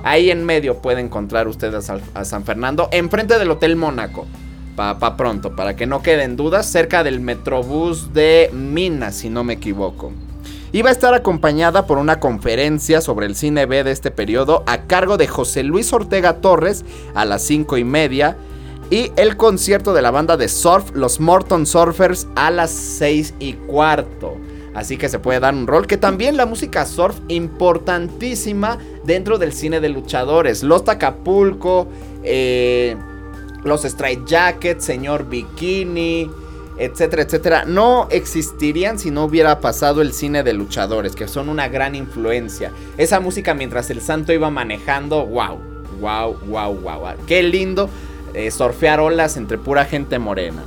[0.02, 4.26] Ahí en medio puede encontrar ustedes a, a San Fernando, enfrente del Hotel Mónaco.
[4.76, 9.44] Pa, pa pronto, para que no queden dudas, cerca del Metrobús de Minas, si no
[9.44, 10.12] me equivoco.
[10.72, 14.82] Iba a estar acompañada por una conferencia sobre el cine B de este periodo a
[14.82, 18.36] cargo de José Luis Ortega Torres a las 5 y media
[18.88, 23.54] y el concierto de la banda de surf, los Morton Surfers, a las 6 y
[23.54, 24.36] cuarto.
[24.72, 29.52] Así que se puede dar un rol que también la música surf importantísima dentro del
[29.52, 30.62] cine de luchadores.
[30.62, 31.88] Los Tacapulco,
[32.22, 32.96] eh,
[33.64, 36.30] los Straight Jackets, Señor Bikini,
[36.80, 41.68] etcétera, etcétera, no existirían si no hubiera pasado el cine de luchadores, que son una
[41.68, 42.72] gran influencia.
[42.96, 45.58] Esa música mientras el santo iba manejando, wow,
[46.00, 47.02] wow, wow, wow.
[47.26, 47.90] Qué lindo
[48.32, 50.62] eh, surfear olas entre pura gente morena.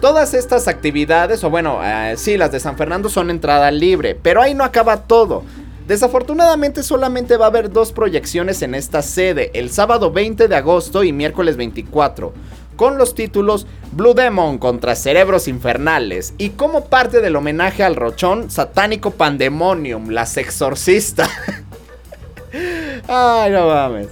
[0.00, 4.42] Todas estas actividades, o bueno, eh, sí, las de San Fernando son entrada libre, pero
[4.42, 5.44] ahí no acaba todo.
[5.86, 11.04] Desafortunadamente solamente va a haber dos proyecciones en esta sede, el sábado 20 de agosto
[11.04, 12.32] y miércoles 24
[12.76, 18.50] con los títulos Blue Demon contra Cerebros Infernales y como parte del homenaje al rochón
[18.50, 21.28] Satánico Pandemonium, las exorcista.
[23.08, 24.08] Ay, no mames.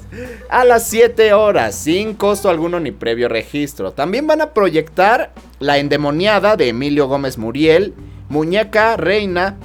[0.48, 3.92] A las 7 horas, sin costo alguno ni previo registro.
[3.92, 7.94] También van a proyectar La endemoniada de Emilio Gómez Muriel,
[8.28, 9.56] Muñeca Reina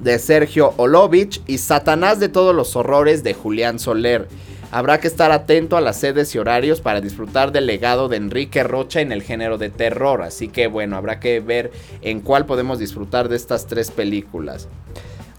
[0.00, 4.28] de Sergio Olovich y Satanás de todos los horrores de Julián Soler.
[4.72, 8.62] Habrá que estar atento a las sedes y horarios para disfrutar del legado de Enrique
[8.62, 10.22] Rocha en el género de terror.
[10.22, 11.70] Así que bueno, habrá que ver
[12.02, 14.68] en cuál podemos disfrutar de estas tres películas.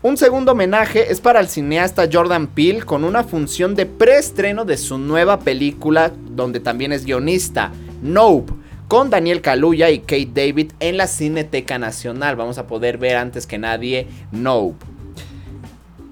[0.01, 4.77] Un segundo homenaje es para el cineasta Jordan Peele con una función de preestreno de
[4.77, 7.71] su nueva película donde también es guionista,
[8.01, 8.53] Nope,
[8.87, 12.35] con Daniel Kaluuya y Kate David en la Cineteca Nacional.
[12.35, 14.85] Vamos a poder ver antes que nadie Nope.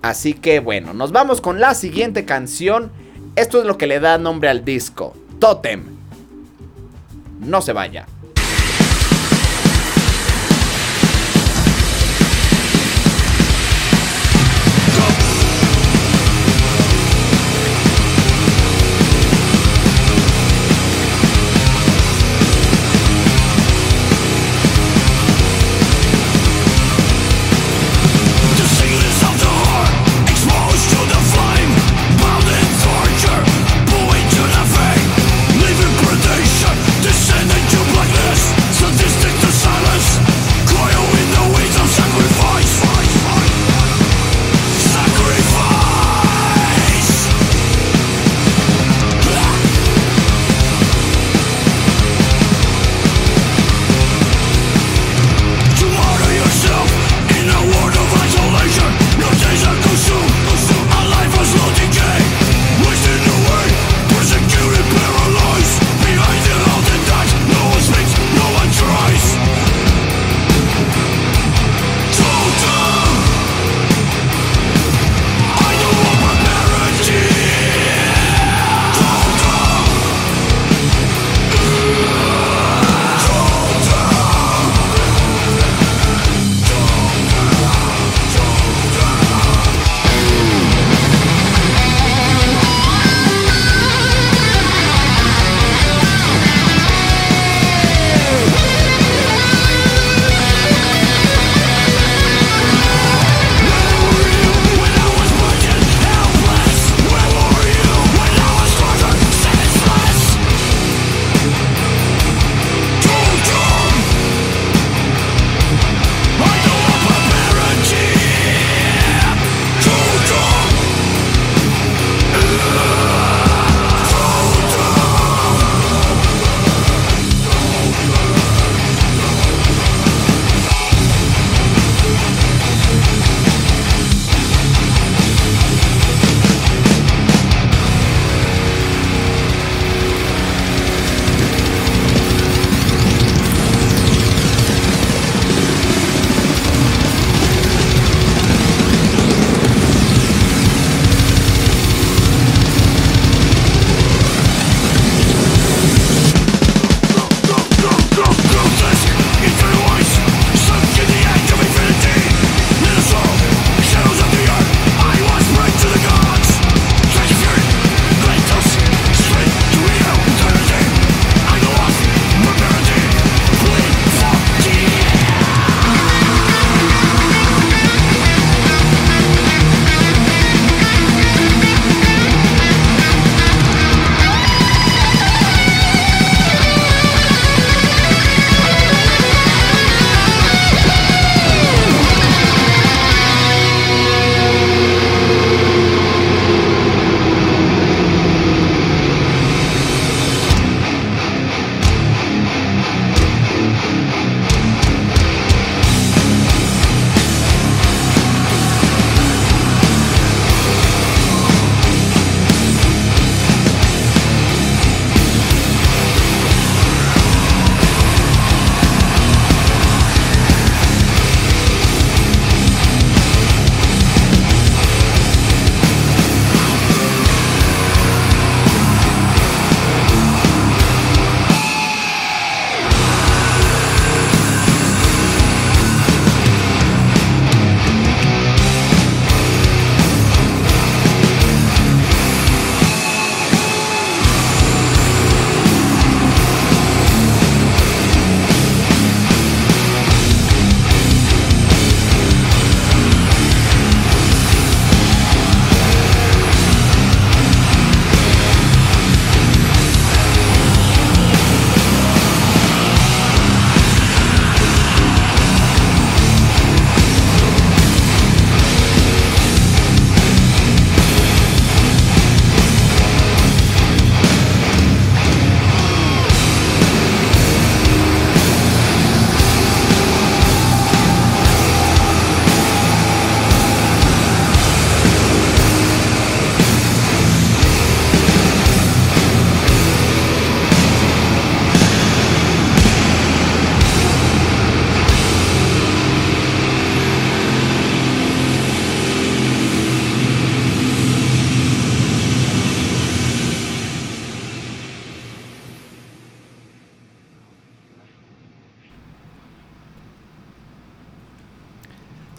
[0.01, 2.91] Así que bueno, nos vamos con la siguiente canción.
[3.35, 5.83] Esto es lo que le da nombre al disco, Totem.
[7.41, 8.05] No se vaya.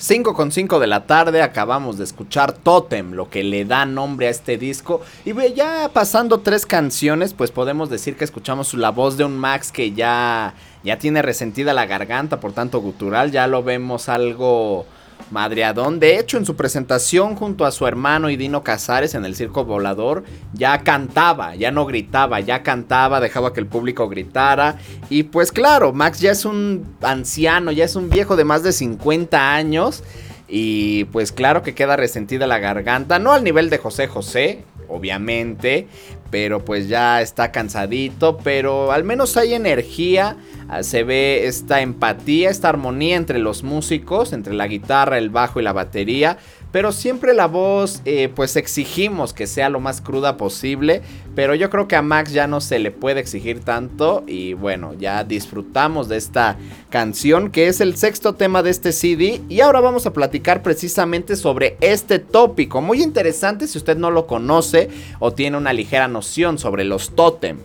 [0.07, 4.29] 5 con 5 de la tarde acabamos de escuchar Totem, lo que le da nombre
[4.29, 5.01] a este disco.
[5.25, 9.73] Y ya pasando tres canciones, pues podemos decir que escuchamos la voz de un Max
[9.73, 10.55] que ya,
[10.85, 13.33] ya tiene resentida la garganta por tanto gutural.
[13.33, 14.87] Ya lo vemos algo
[15.31, 16.01] madreadón.
[16.01, 19.65] De hecho, en su presentación junto a su hermano y Dino Casares en el Circo
[19.65, 24.79] Volador, ya cantaba, ya no gritaba, ya cantaba, dejaba que el público gritara.
[25.11, 28.73] Y pues claro, Max ya es un anciano, ya es un viejo de más de
[28.73, 30.03] 50 años.
[30.49, 35.87] Y pues claro que queda resentida la garganta, no al nivel de José José, obviamente,
[36.31, 40.37] pero pues ya está cansadito, pero al menos hay energía,
[40.69, 45.61] ah, se ve esta empatía, esta armonía entre los músicos, entre la guitarra, el bajo
[45.61, 46.39] y la batería,
[46.77, 51.01] pero siempre la voz, eh, pues exigimos que sea lo más cruda posible.
[51.35, 54.25] Pero yo creo que a Max ya no se le puede exigir tanto.
[54.27, 56.59] Y bueno, ya disfrutamos de esta
[56.91, 59.41] canción que es el sexto tema de este CD.
[59.49, 62.83] Y ahora vamos a platicar precisamente sobre este tópico.
[62.83, 67.61] Muy interesante si usted no lo conoce o tiene una ligera noción sobre los tótem.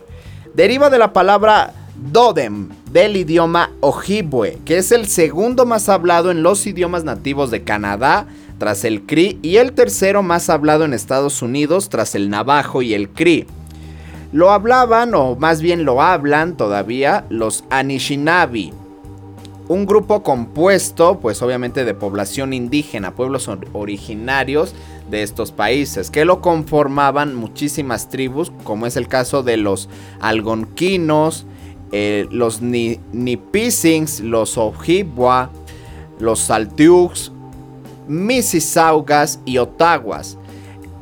[0.54, 1.74] Deriva de la palabra
[2.10, 7.62] Dodem del idioma Ojibwe, que es el segundo más hablado en los idiomas nativos de
[7.62, 8.26] Canadá,
[8.62, 12.94] tras el Cree, y el tercero más hablado en Estados Unidos, tras el Navajo y
[12.94, 13.48] el Cree.
[14.30, 18.72] Lo hablaban, o más bien lo hablan todavía, los Anishinaabe.
[19.66, 24.76] Un grupo compuesto, pues obviamente de población indígena, pueblos originarios
[25.10, 29.88] de estos países, que lo conformaban muchísimas tribus, como es el caso de los
[30.20, 31.46] algonquinos,
[31.90, 35.50] eh, los Nipissings, los Ojibwa,
[36.20, 37.32] los Saltiux,
[38.08, 40.38] Mississaugas y Ottawas.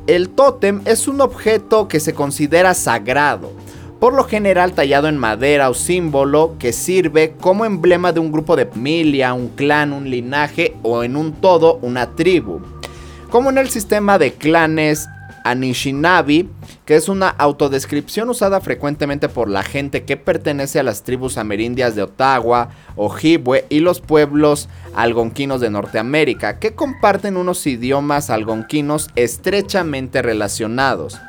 [0.07, 3.51] El tótem es un objeto que se considera sagrado,
[3.99, 8.55] por lo general tallado en madera o símbolo que sirve como emblema de un grupo
[8.55, 12.61] de familia, un clan, un linaje o en un todo una tribu.
[13.29, 15.07] Como en el sistema de clanes
[15.43, 16.47] Anishinaabe,
[16.85, 21.95] que es una autodescripción usada frecuentemente por la gente que pertenece a las tribus amerindias
[21.95, 30.21] de Ottawa, Ojibwe y los pueblos algonquinos de Norteamérica, que comparten unos idiomas algonquinos estrechamente
[30.21, 31.19] relacionados.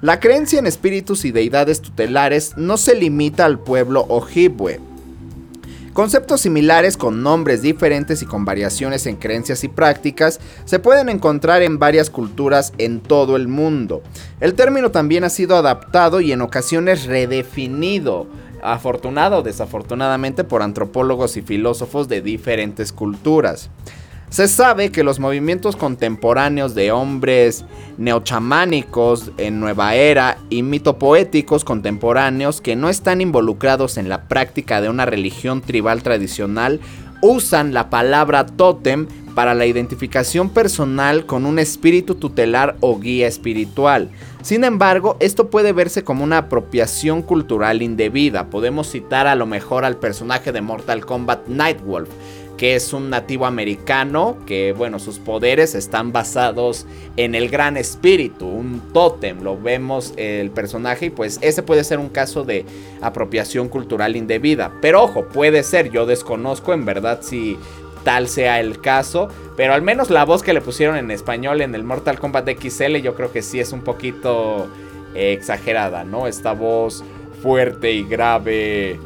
[0.00, 4.80] La creencia en espíritus y deidades tutelares no se limita al pueblo Ojibwe,
[5.98, 11.62] Conceptos similares con nombres diferentes y con variaciones en creencias y prácticas se pueden encontrar
[11.62, 14.04] en varias culturas en todo el mundo.
[14.38, 18.28] El término también ha sido adaptado y en ocasiones redefinido,
[18.62, 23.68] afortunado o desafortunadamente por antropólogos y filósofos de diferentes culturas.
[24.30, 27.64] Se sabe que los movimientos contemporáneos de hombres
[27.96, 34.90] neochamánicos en Nueva Era y mitopoéticos contemporáneos que no están involucrados en la práctica de
[34.90, 36.80] una religión tribal tradicional
[37.20, 44.10] usan la palabra tótem para la identificación personal con un espíritu tutelar o guía espiritual.
[44.42, 48.50] Sin embargo, esto puede verse como una apropiación cultural indebida.
[48.50, 52.08] Podemos citar a lo mejor al personaje de Mortal Kombat Nightwolf,
[52.58, 56.86] que es un nativo americano, que bueno, sus poderes están basados
[57.16, 62.00] en el gran espíritu, un tótem, lo vemos el personaje y pues ese puede ser
[62.00, 62.66] un caso de
[63.00, 64.72] apropiación cultural indebida.
[64.82, 67.56] Pero ojo, puede ser, yo desconozco en verdad si
[68.02, 71.76] tal sea el caso, pero al menos la voz que le pusieron en español en
[71.76, 74.68] el Mortal Kombat XL yo creo que sí es un poquito
[75.14, 76.26] eh, exagerada, ¿no?
[76.26, 77.04] Esta voz
[77.40, 78.98] fuerte y grave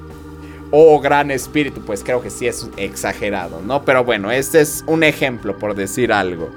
[0.73, 3.85] oh gran espíritu, pues creo que sí es exagerado, ¿no?
[3.85, 6.51] Pero bueno, este es un ejemplo por decir algo.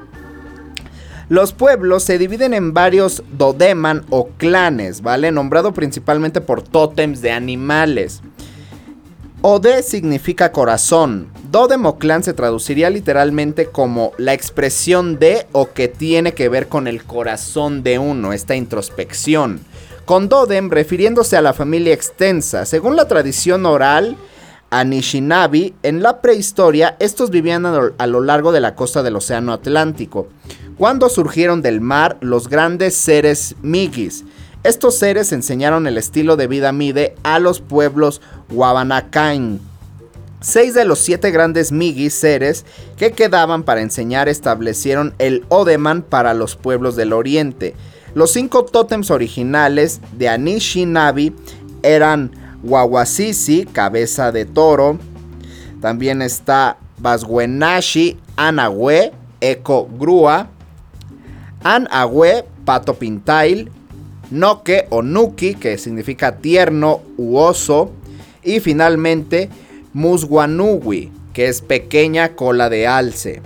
[1.28, 5.32] Los pueblos se dividen en varios dodeman o clanes, ¿vale?
[5.32, 8.22] Nombrado principalmente por tótems de animales.
[9.42, 11.30] Ode significa corazón.
[11.52, 16.68] Dodem o clan se traduciría literalmente como la expresión de o que tiene que ver
[16.68, 19.62] con el corazón de uno, esta introspección
[20.06, 22.66] con Dodem refiriéndose a la familia extensa.
[22.66, 24.16] Según la tradición oral
[24.70, 30.28] Anishinaabe, en la prehistoria estos vivían a lo largo de la costa del Océano Atlántico,
[30.78, 34.26] cuando surgieron del mar los grandes seres Migis.
[34.64, 39.62] Estos seres enseñaron el estilo de vida Mide a los pueblos Wabanakain.
[40.42, 42.66] Seis de los siete grandes Migis seres
[42.98, 47.76] que quedaban para enseñar establecieron el Odeman para los pueblos del oriente.
[48.16, 51.34] Los cinco tótems originales de Anishinaabe
[51.84, 52.32] eran
[52.64, 54.98] Wawasisi, cabeza de toro.
[55.82, 59.12] También está Baswenashi, Anahue,
[59.42, 60.48] eco grúa.
[61.62, 63.70] Anahue, pato pintail.
[64.32, 67.92] Noke o Nuki, que significa tierno u oso.
[68.44, 69.50] Y finalmente
[69.92, 73.42] Muswanugui, que es pequeña cola de alce.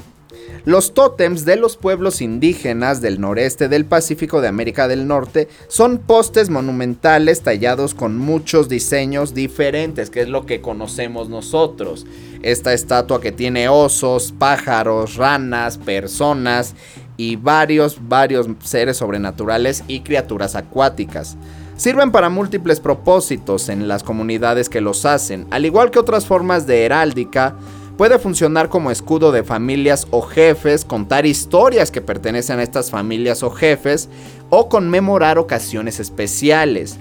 [0.66, 6.00] Los tótems de los pueblos indígenas del noreste del Pacífico de América del Norte son
[6.00, 12.06] postes monumentales tallados con muchos diseños diferentes, que es lo que conocemos nosotros.
[12.42, 16.76] Esta estatua que tiene osos, pájaros, ranas, personas
[17.16, 21.38] y varios, varios seres sobrenaturales y criaturas acuáticas.
[21.78, 26.68] Sirven para múltiples propósitos en las comunidades que los hacen, al igual que otras formas
[26.68, 27.56] de heráldica,
[28.00, 33.44] puede funcionar como escudo de familias o jefes, contar historias que pertenecen a estas familias
[33.44, 34.08] o jefes,
[34.50, 36.98] o conmemorar ocasiones especiales.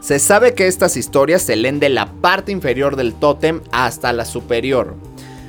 [0.00, 4.24] Se sabe que estas historias se leen de la parte inferior del tótem hasta la
[4.24, 4.96] superior.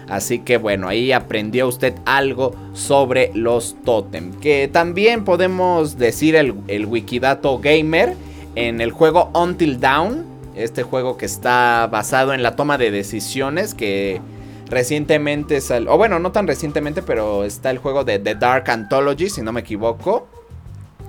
[0.07, 4.33] Así que bueno, ahí aprendió usted algo sobre los tótem.
[4.33, 8.13] Que también podemos decir el, el Wikidato Gamer
[8.53, 10.27] en el juego Until Dawn.
[10.55, 14.21] Este juego que está basado en la toma de decisiones que
[14.69, 19.29] recientemente salió, o bueno, no tan recientemente, pero está el juego de The Dark Anthology,
[19.29, 20.27] si no me equivoco.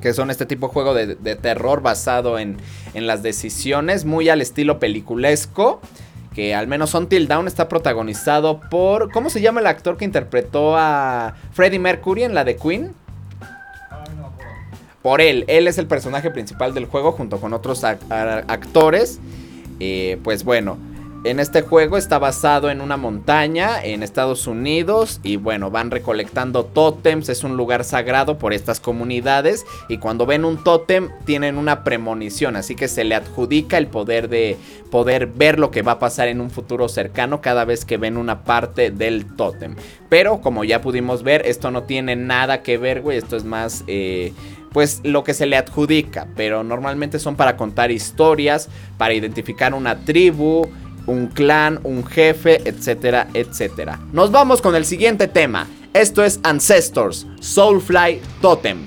[0.00, 2.56] Que son este tipo de juego de, de terror basado en,
[2.94, 5.80] en las decisiones, muy al estilo peliculesco.
[6.34, 9.10] Que al menos Until Dawn está protagonizado por.
[9.10, 12.94] ¿Cómo se llama el actor que interpretó a Freddie Mercury en la de Queen?
[15.02, 15.44] por él.
[15.48, 19.20] Él es el personaje principal del juego junto con otros ac actores.
[19.78, 20.76] Eh, pues bueno,
[21.22, 26.64] en este juego está basado en una montaña en Estados Unidos y bueno, van recolectando
[26.64, 31.84] tótems, es un lugar sagrado por estas comunidades y cuando ven un tótem tienen una
[31.84, 34.56] premonición, así que se le adjudica el poder de
[34.90, 38.16] poder ver lo que va a pasar en un futuro cercano cada vez que ven
[38.16, 39.76] una parte del tótem.
[40.08, 43.84] Pero como ya pudimos ver, esto no tiene nada que ver, güey, esto es más...
[43.86, 44.32] Eh,
[44.72, 48.68] pues lo que se le adjudica, pero normalmente son para contar historias,
[48.98, 50.68] para identificar una tribu,
[51.06, 54.00] un clan, un jefe, etcétera, etcétera.
[54.12, 55.66] Nos vamos con el siguiente tema.
[55.92, 58.78] Esto es Ancestors, Soulfly Totem.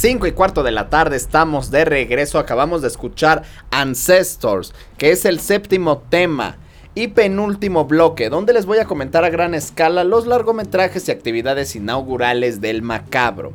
[0.00, 2.38] 5 y cuarto de la tarde estamos de regreso.
[2.38, 6.56] Acabamos de escuchar Ancestors, que es el séptimo tema
[6.94, 11.76] y penúltimo bloque, donde les voy a comentar a gran escala los largometrajes y actividades
[11.76, 13.52] inaugurales del Macabro.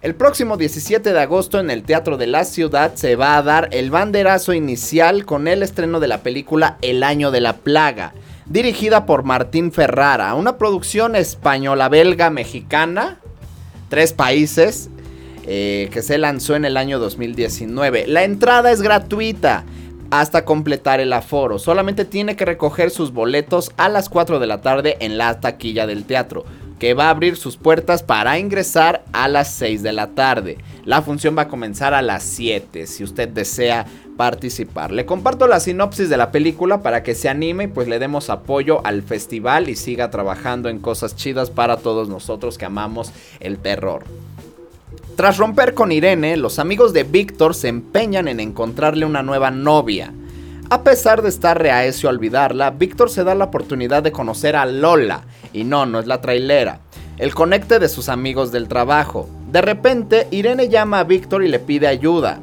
[0.00, 3.68] El próximo 17 de agosto en el Teatro de la Ciudad se va a dar
[3.72, 8.14] el banderazo inicial con el estreno de la película El Año de la Plaga,
[8.46, 13.18] dirigida por Martín Ferrara, una producción española, belga, mexicana,
[13.88, 14.90] tres países,
[15.50, 18.06] eh, que se lanzó en el año 2019.
[18.06, 19.64] La entrada es gratuita
[20.10, 21.58] hasta completar el aforo.
[21.58, 25.86] Solamente tiene que recoger sus boletos a las 4 de la tarde en la taquilla
[25.86, 26.44] del teatro,
[26.78, 30.58] que va a abrir sus puertas para ingresar a las 6 de la tarde.
[30.84, 33.86] La función va a comenzar a las 7 si usted desea
[34.18, 34.92] participar.
[34.92, 38.28] Le comparto la sinopsis de la película para que se anime y pues le demos
[38.28, 43.56] apoyo al festival y siga trabajando en cosas chidas para todos nosotros que amamos el
[43.56, 44.04] terror.
[45.16, 50.12] Tras romper con Irene, los amigos de Víctor se empeñan en encontrarle una nueva novia.
[50.70, 54.66] A pesar de estar reacio a olvidarla, Víctor se da la oportunidad de conocer a
[54.66, 55.22] Lola,
[55.52, 56.80] y no, no es la trailera,
[57.16, 59.28] el conecte de sus amigos del trabajo.
[59.50, 62.40] De repente, Irene llama a Víctor y le pide ayuda.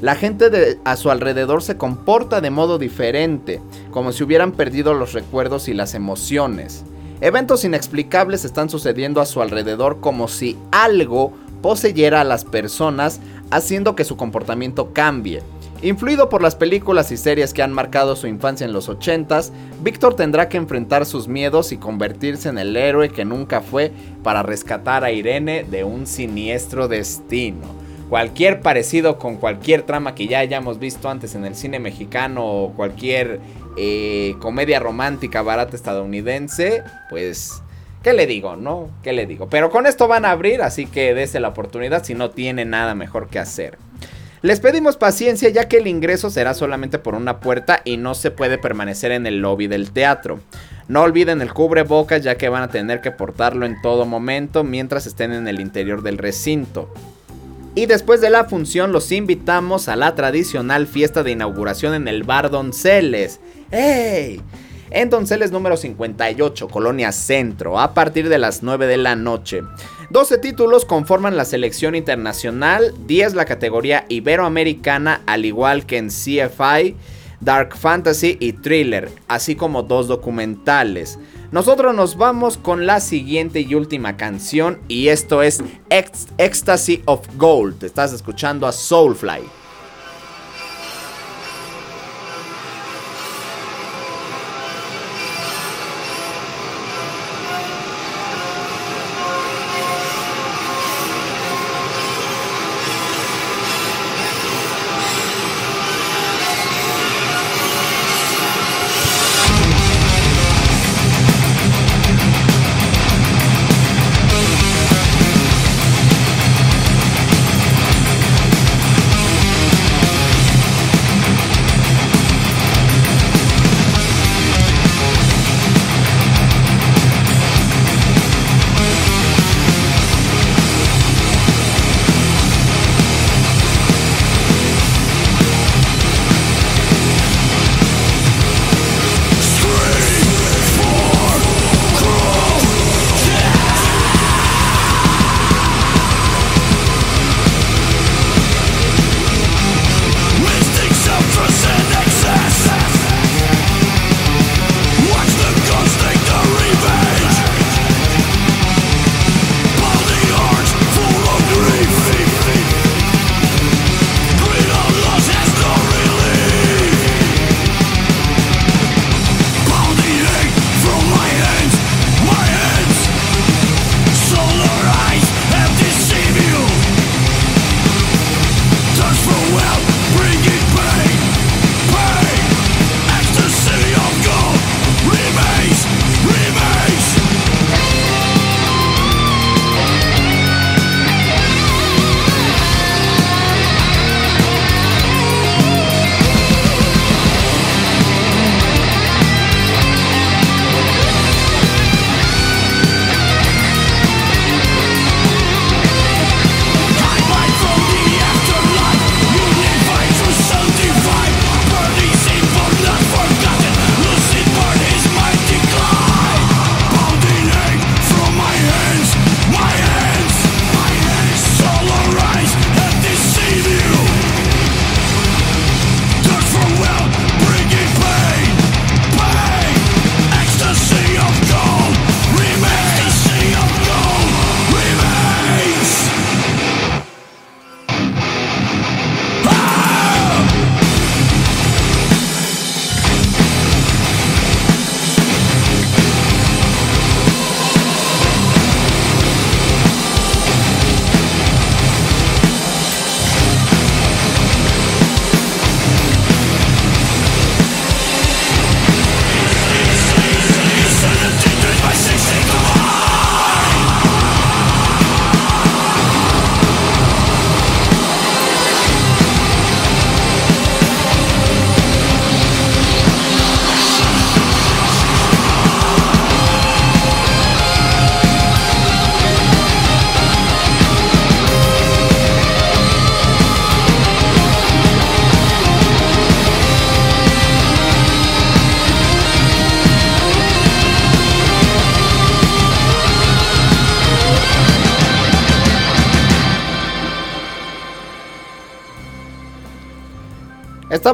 [0.00, 4.94] La gente de, a su alrededor se comporta de modo diferente, como si hubieran perdido
[4.94, 6.84] los recuerdos y las emociones.
[7.20, 11.32] Eventos inexplicables están sucediendo a su alrededor como si algo
[11.62, 15.42] poseyera a las personas, haciendo que su comportamiento cambie.
[15.82, 19.50] Influido por las películas y series que han marcado su infancia en los 80s,
[19.82, 23.92] Víctor tendrá que enfrentar sus miedos y convertirse en el héroe que nunca fue
[24.22, 27.66] para rescatar a Irene de un siniestro destino.
[28.08, 32.72] Cualquier parecido con cualquier trama que ya hayamos visto antes en el cine mexicano o
[32.72, 33.40] cualquier
[33.76, 37.62] eh, comedia romántica barata estadounidense, pues
[38.02, 38.90] ¿Qué le digo, no?
[39.02, 39.48] ¿Qué le digo?
[39.48, 42.94] Pero con esto van a abrir, así que dése la oportunidad si no tiene nada
[42.94, 43.78] mejor que hacer.
[44.42, 48.30] Les pedimos paciencia ya que el ingreso será solamente por una puerta y no se
[48.30, 50.38] puede permanecer en el lobby del teatro.
[50.88, 55.06] No olviden el cubrebocas ya que van a tener que portarlo en todo momento mientras
[55.06, 56.92] estén en el interior del recinto.
[57.74, 62.22] Y después de la función los invitamos a la tradicional fiesta de inauguración en el
[62.22, 63.40] Bar Donceles.
[63.70, 64.40] ¡Ey!
[64.90, 69.62] En Donceles número 58, Colonia Centro, a partir de las 9 de la noche.
[70.10, 76.94] 12 títulos conforman la selección internacional, 10 la categoría iberoamericana, al igual que en CFI,
[77.40, 81.18] Dark Fantasy y Thriller, así como dos documentales.
[81.52, 87.84] Nosotros nos vamos con la siguiente y última canción y esto es Ecstasy of Gold.
[87.84, 89.65] Estás escuchando a Soulfly.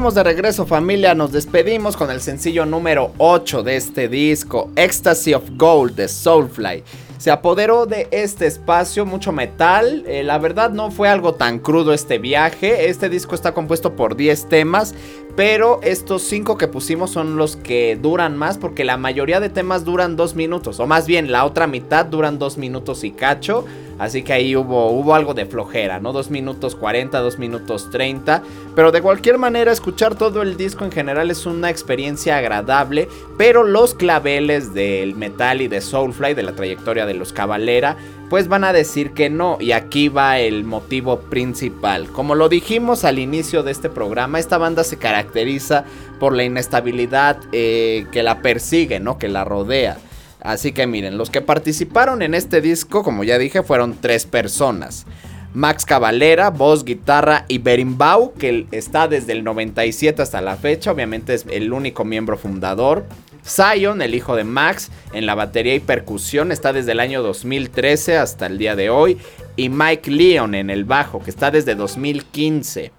[0.03, 5.45] De regreso familia, nos despedimos con el sencillo número 8 de este disco, Ecstasy of
[5.53, 6.83] Gold de Soulfly.
[7.19, 11.93] Se apoderó de este espacio mucho metal, eh, la verdad no fue algo tan crudo
[11.93, 14.93] este viaje, este disco está compuesto por 10 temas,
[15.37, 19.85] pero estos 5 que pusimos son los que duran más porque la mayoría de temas
[19.85, 23.65] duran 2 minutos, o más bien la otra mitad duran 2 minutos y cacho.
[23.99, 26.13] Así que ahí hubo, algo de flojera, ¿no?
[26.13, 28.43] 2 minutos 40, 2 minutos 30.
[28.75, 33.09] Pero de cualquier manera, escuchar todo el disco en general es una experiencia agradable.
[33.39, 37.97] Pero los claveles del metal y de Soulfly, de la trayectoria de los Cabalera,
[38.33, 39.59] pues van a decir que no.
[39.61, 42.07] Y aquí va el motivo principal.
[42.09, 45.85] Como lo dijimos al inicio de este programa, esta banda se caracteriza
[46.19, 49.19] por la inestabilidad eh, que la persigue, ¿no?
[49.19, 49.99] Que la rodea.
[50.41, 55.05] Así que miren, los que participaron en este disco, como ya dije, fueron tres personas.
[55.53, 61.35] Max Cavalera, voz, guitarra y Berimbau, que está desde el 97 hasta la fecha, obviamente
[61.35, 63.05] es el único miembro fundador.
[63.45, 68.17] Zion, el hijo de Max, en la batería y percusión, está desde el año 2013
[68.19, 69.19] hasta el día de hoy.
[69.57, 72.93] Y Mike Leon en el bajo, que está desde 2015.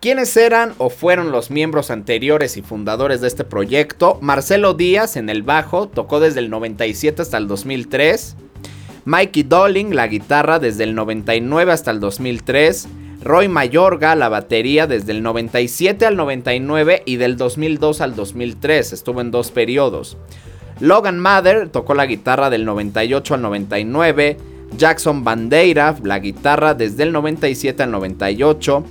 [0.00, 4.18] ¿Quiénes eran o fueron los miembros anteriores y fundadores de este proyecto?
[4.20, 8.36] Marcelo Díaz en el bajo, tocó desde el 97 hasta el 2003.
[9.04, 12.88] Mikey Dolling, la guitarra, desde el 99 hasta el 2003.
[13.20, 18.92] Roy Mayorga, la batería, desde el 97 al 99 y del 2002 al 2003.
[18.92, 20.16] Estuvo en dos periodos.
[20.80, 24.36] Logan Mather tocó la guitarra del 98 al 99.
[24.76, 28.84] Jackson Bandeira, la guitarra desde el 97 al 98.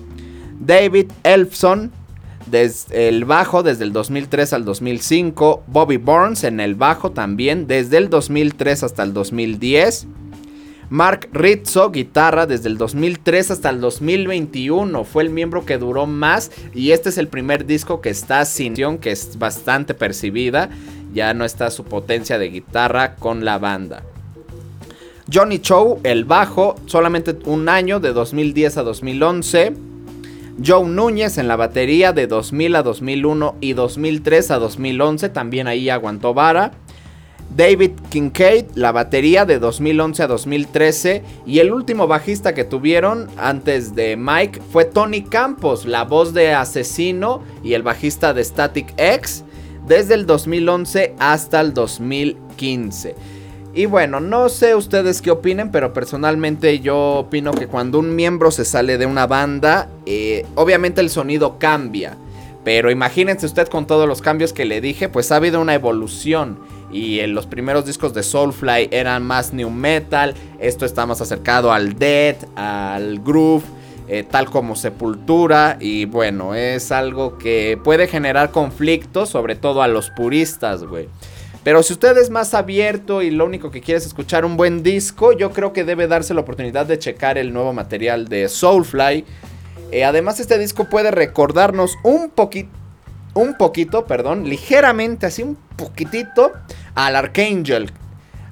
[0.59, 1.91] David Elfson
[2.49, 7.97] desde el bajo desde el 2003 al 2005, Bobby Burns en el bajo también desde
[7.97, 10.07] el 2003 hasta el 2010.
[10.89, 15.03] Mark Rizzo, guitarra desde el 2003 hasta el 2021.
[15.03, 16.51] Fue el miembro que duró más.
[16.73, 20.69] Y este es el primer disco que está sin que es bastante percibida.
[21.13, 24.03] Ya no está su potencia de guitarra con la banda.
[25.31, 29.73] Johnny Chow, el bajo, solamente un año de 2010 a 2011.
[30.65, 35.89] Joe Núñez en la batería de 2000 a 2001 y 2003 a 2011, también ahí
[35.89, 36.71] aguantó vara.
[37.55, 41.23] David Kincaid, la batería de 2011 a 2013.
[41.45, 46.53] Y el último bajista que tuvieron antes de Mike fue Tony Campos, la voz de
[46.53, 49.43] Asesino y el bajista de Static X,
[49.87, 53.15] desde el 2011 hasta el 2015.
[53.73, 58.49] Y bueno, no sé ustedes qué opinen, pero personalmente yo opino que cuando un miembro
[58.49, 62.17] se sale de una banda, eh, obviamente el sonido cambia.
[62.63, 66.57] Pero imagínense usted con todos los cambios que le dije, pues ha habido una evolución.
[66.91, 70.33] Y los primeros discos de Soulfly eran más new metal.
[70.59, 73.63] Esto está más acercado al death, al groove,
[74.07, 75.77] eh, tal como Sepultura.
[75.79, 81.09] Y bueno, es algo que puede generar conflictos, sobre todo a los puristas, güey.
[81.67, 84.83] Pero si usted es más abierto y lo único que quiere es escuchar un buen
[84.83, 89.25] disco, yo creo que debe darse la oportunidad de checar el nuevo material de Soulfly.
[89.91, 92.69] Eh, además, este disco puede recordarnos un poquito,
[93.33, 96.51] un poquito, perdón, ligeramente, así un poquitito,
[96.95, 97.91] al Archangel.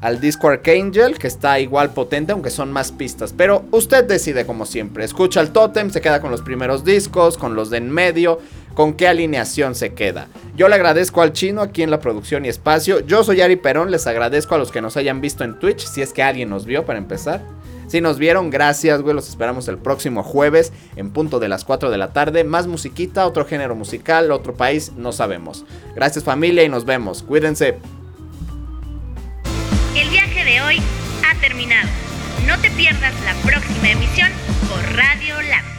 [0.02, 3.34] Al disco Archangel, que está igual potente, aunque son más pistas.
[3.36, 5.04] Pero usted decide como siempre.
[5.04, 8.40] Escucha el Totem, se queda con los primeros discos, con los de en medio
[8.76, 10.28] con qué alineación se queda.
[10.56, 13.00] Yo le agradezco al chino aquí en la producción y espacio.
[13.00, 16.02] Yo soy Ari Perón, les agradezco a los que nos hayan visto en Twitch, si
[16.02, 17.42] es que alguien nos vio para empezar.
[17.88, 19.16] Si nos vieron, gracias, güey.
[19.16, 22.44] Los esperamos el próximo jueves en punto de las 4 de la tarde.
[22.44, 25.66] Más musiquita, otro género musical, otro país, no sabemos.
[25.96, 27.24] Gracias familia y nos vemos.
[27.24, 27.78] Cuídense.
[29.96, 30.82] El viaje de hoy
[31.26, 31.90] ha terminado.
[32.48, 34.30] No te pierdas la próxima emisión
[34.70, 35.75] por Radio Lab.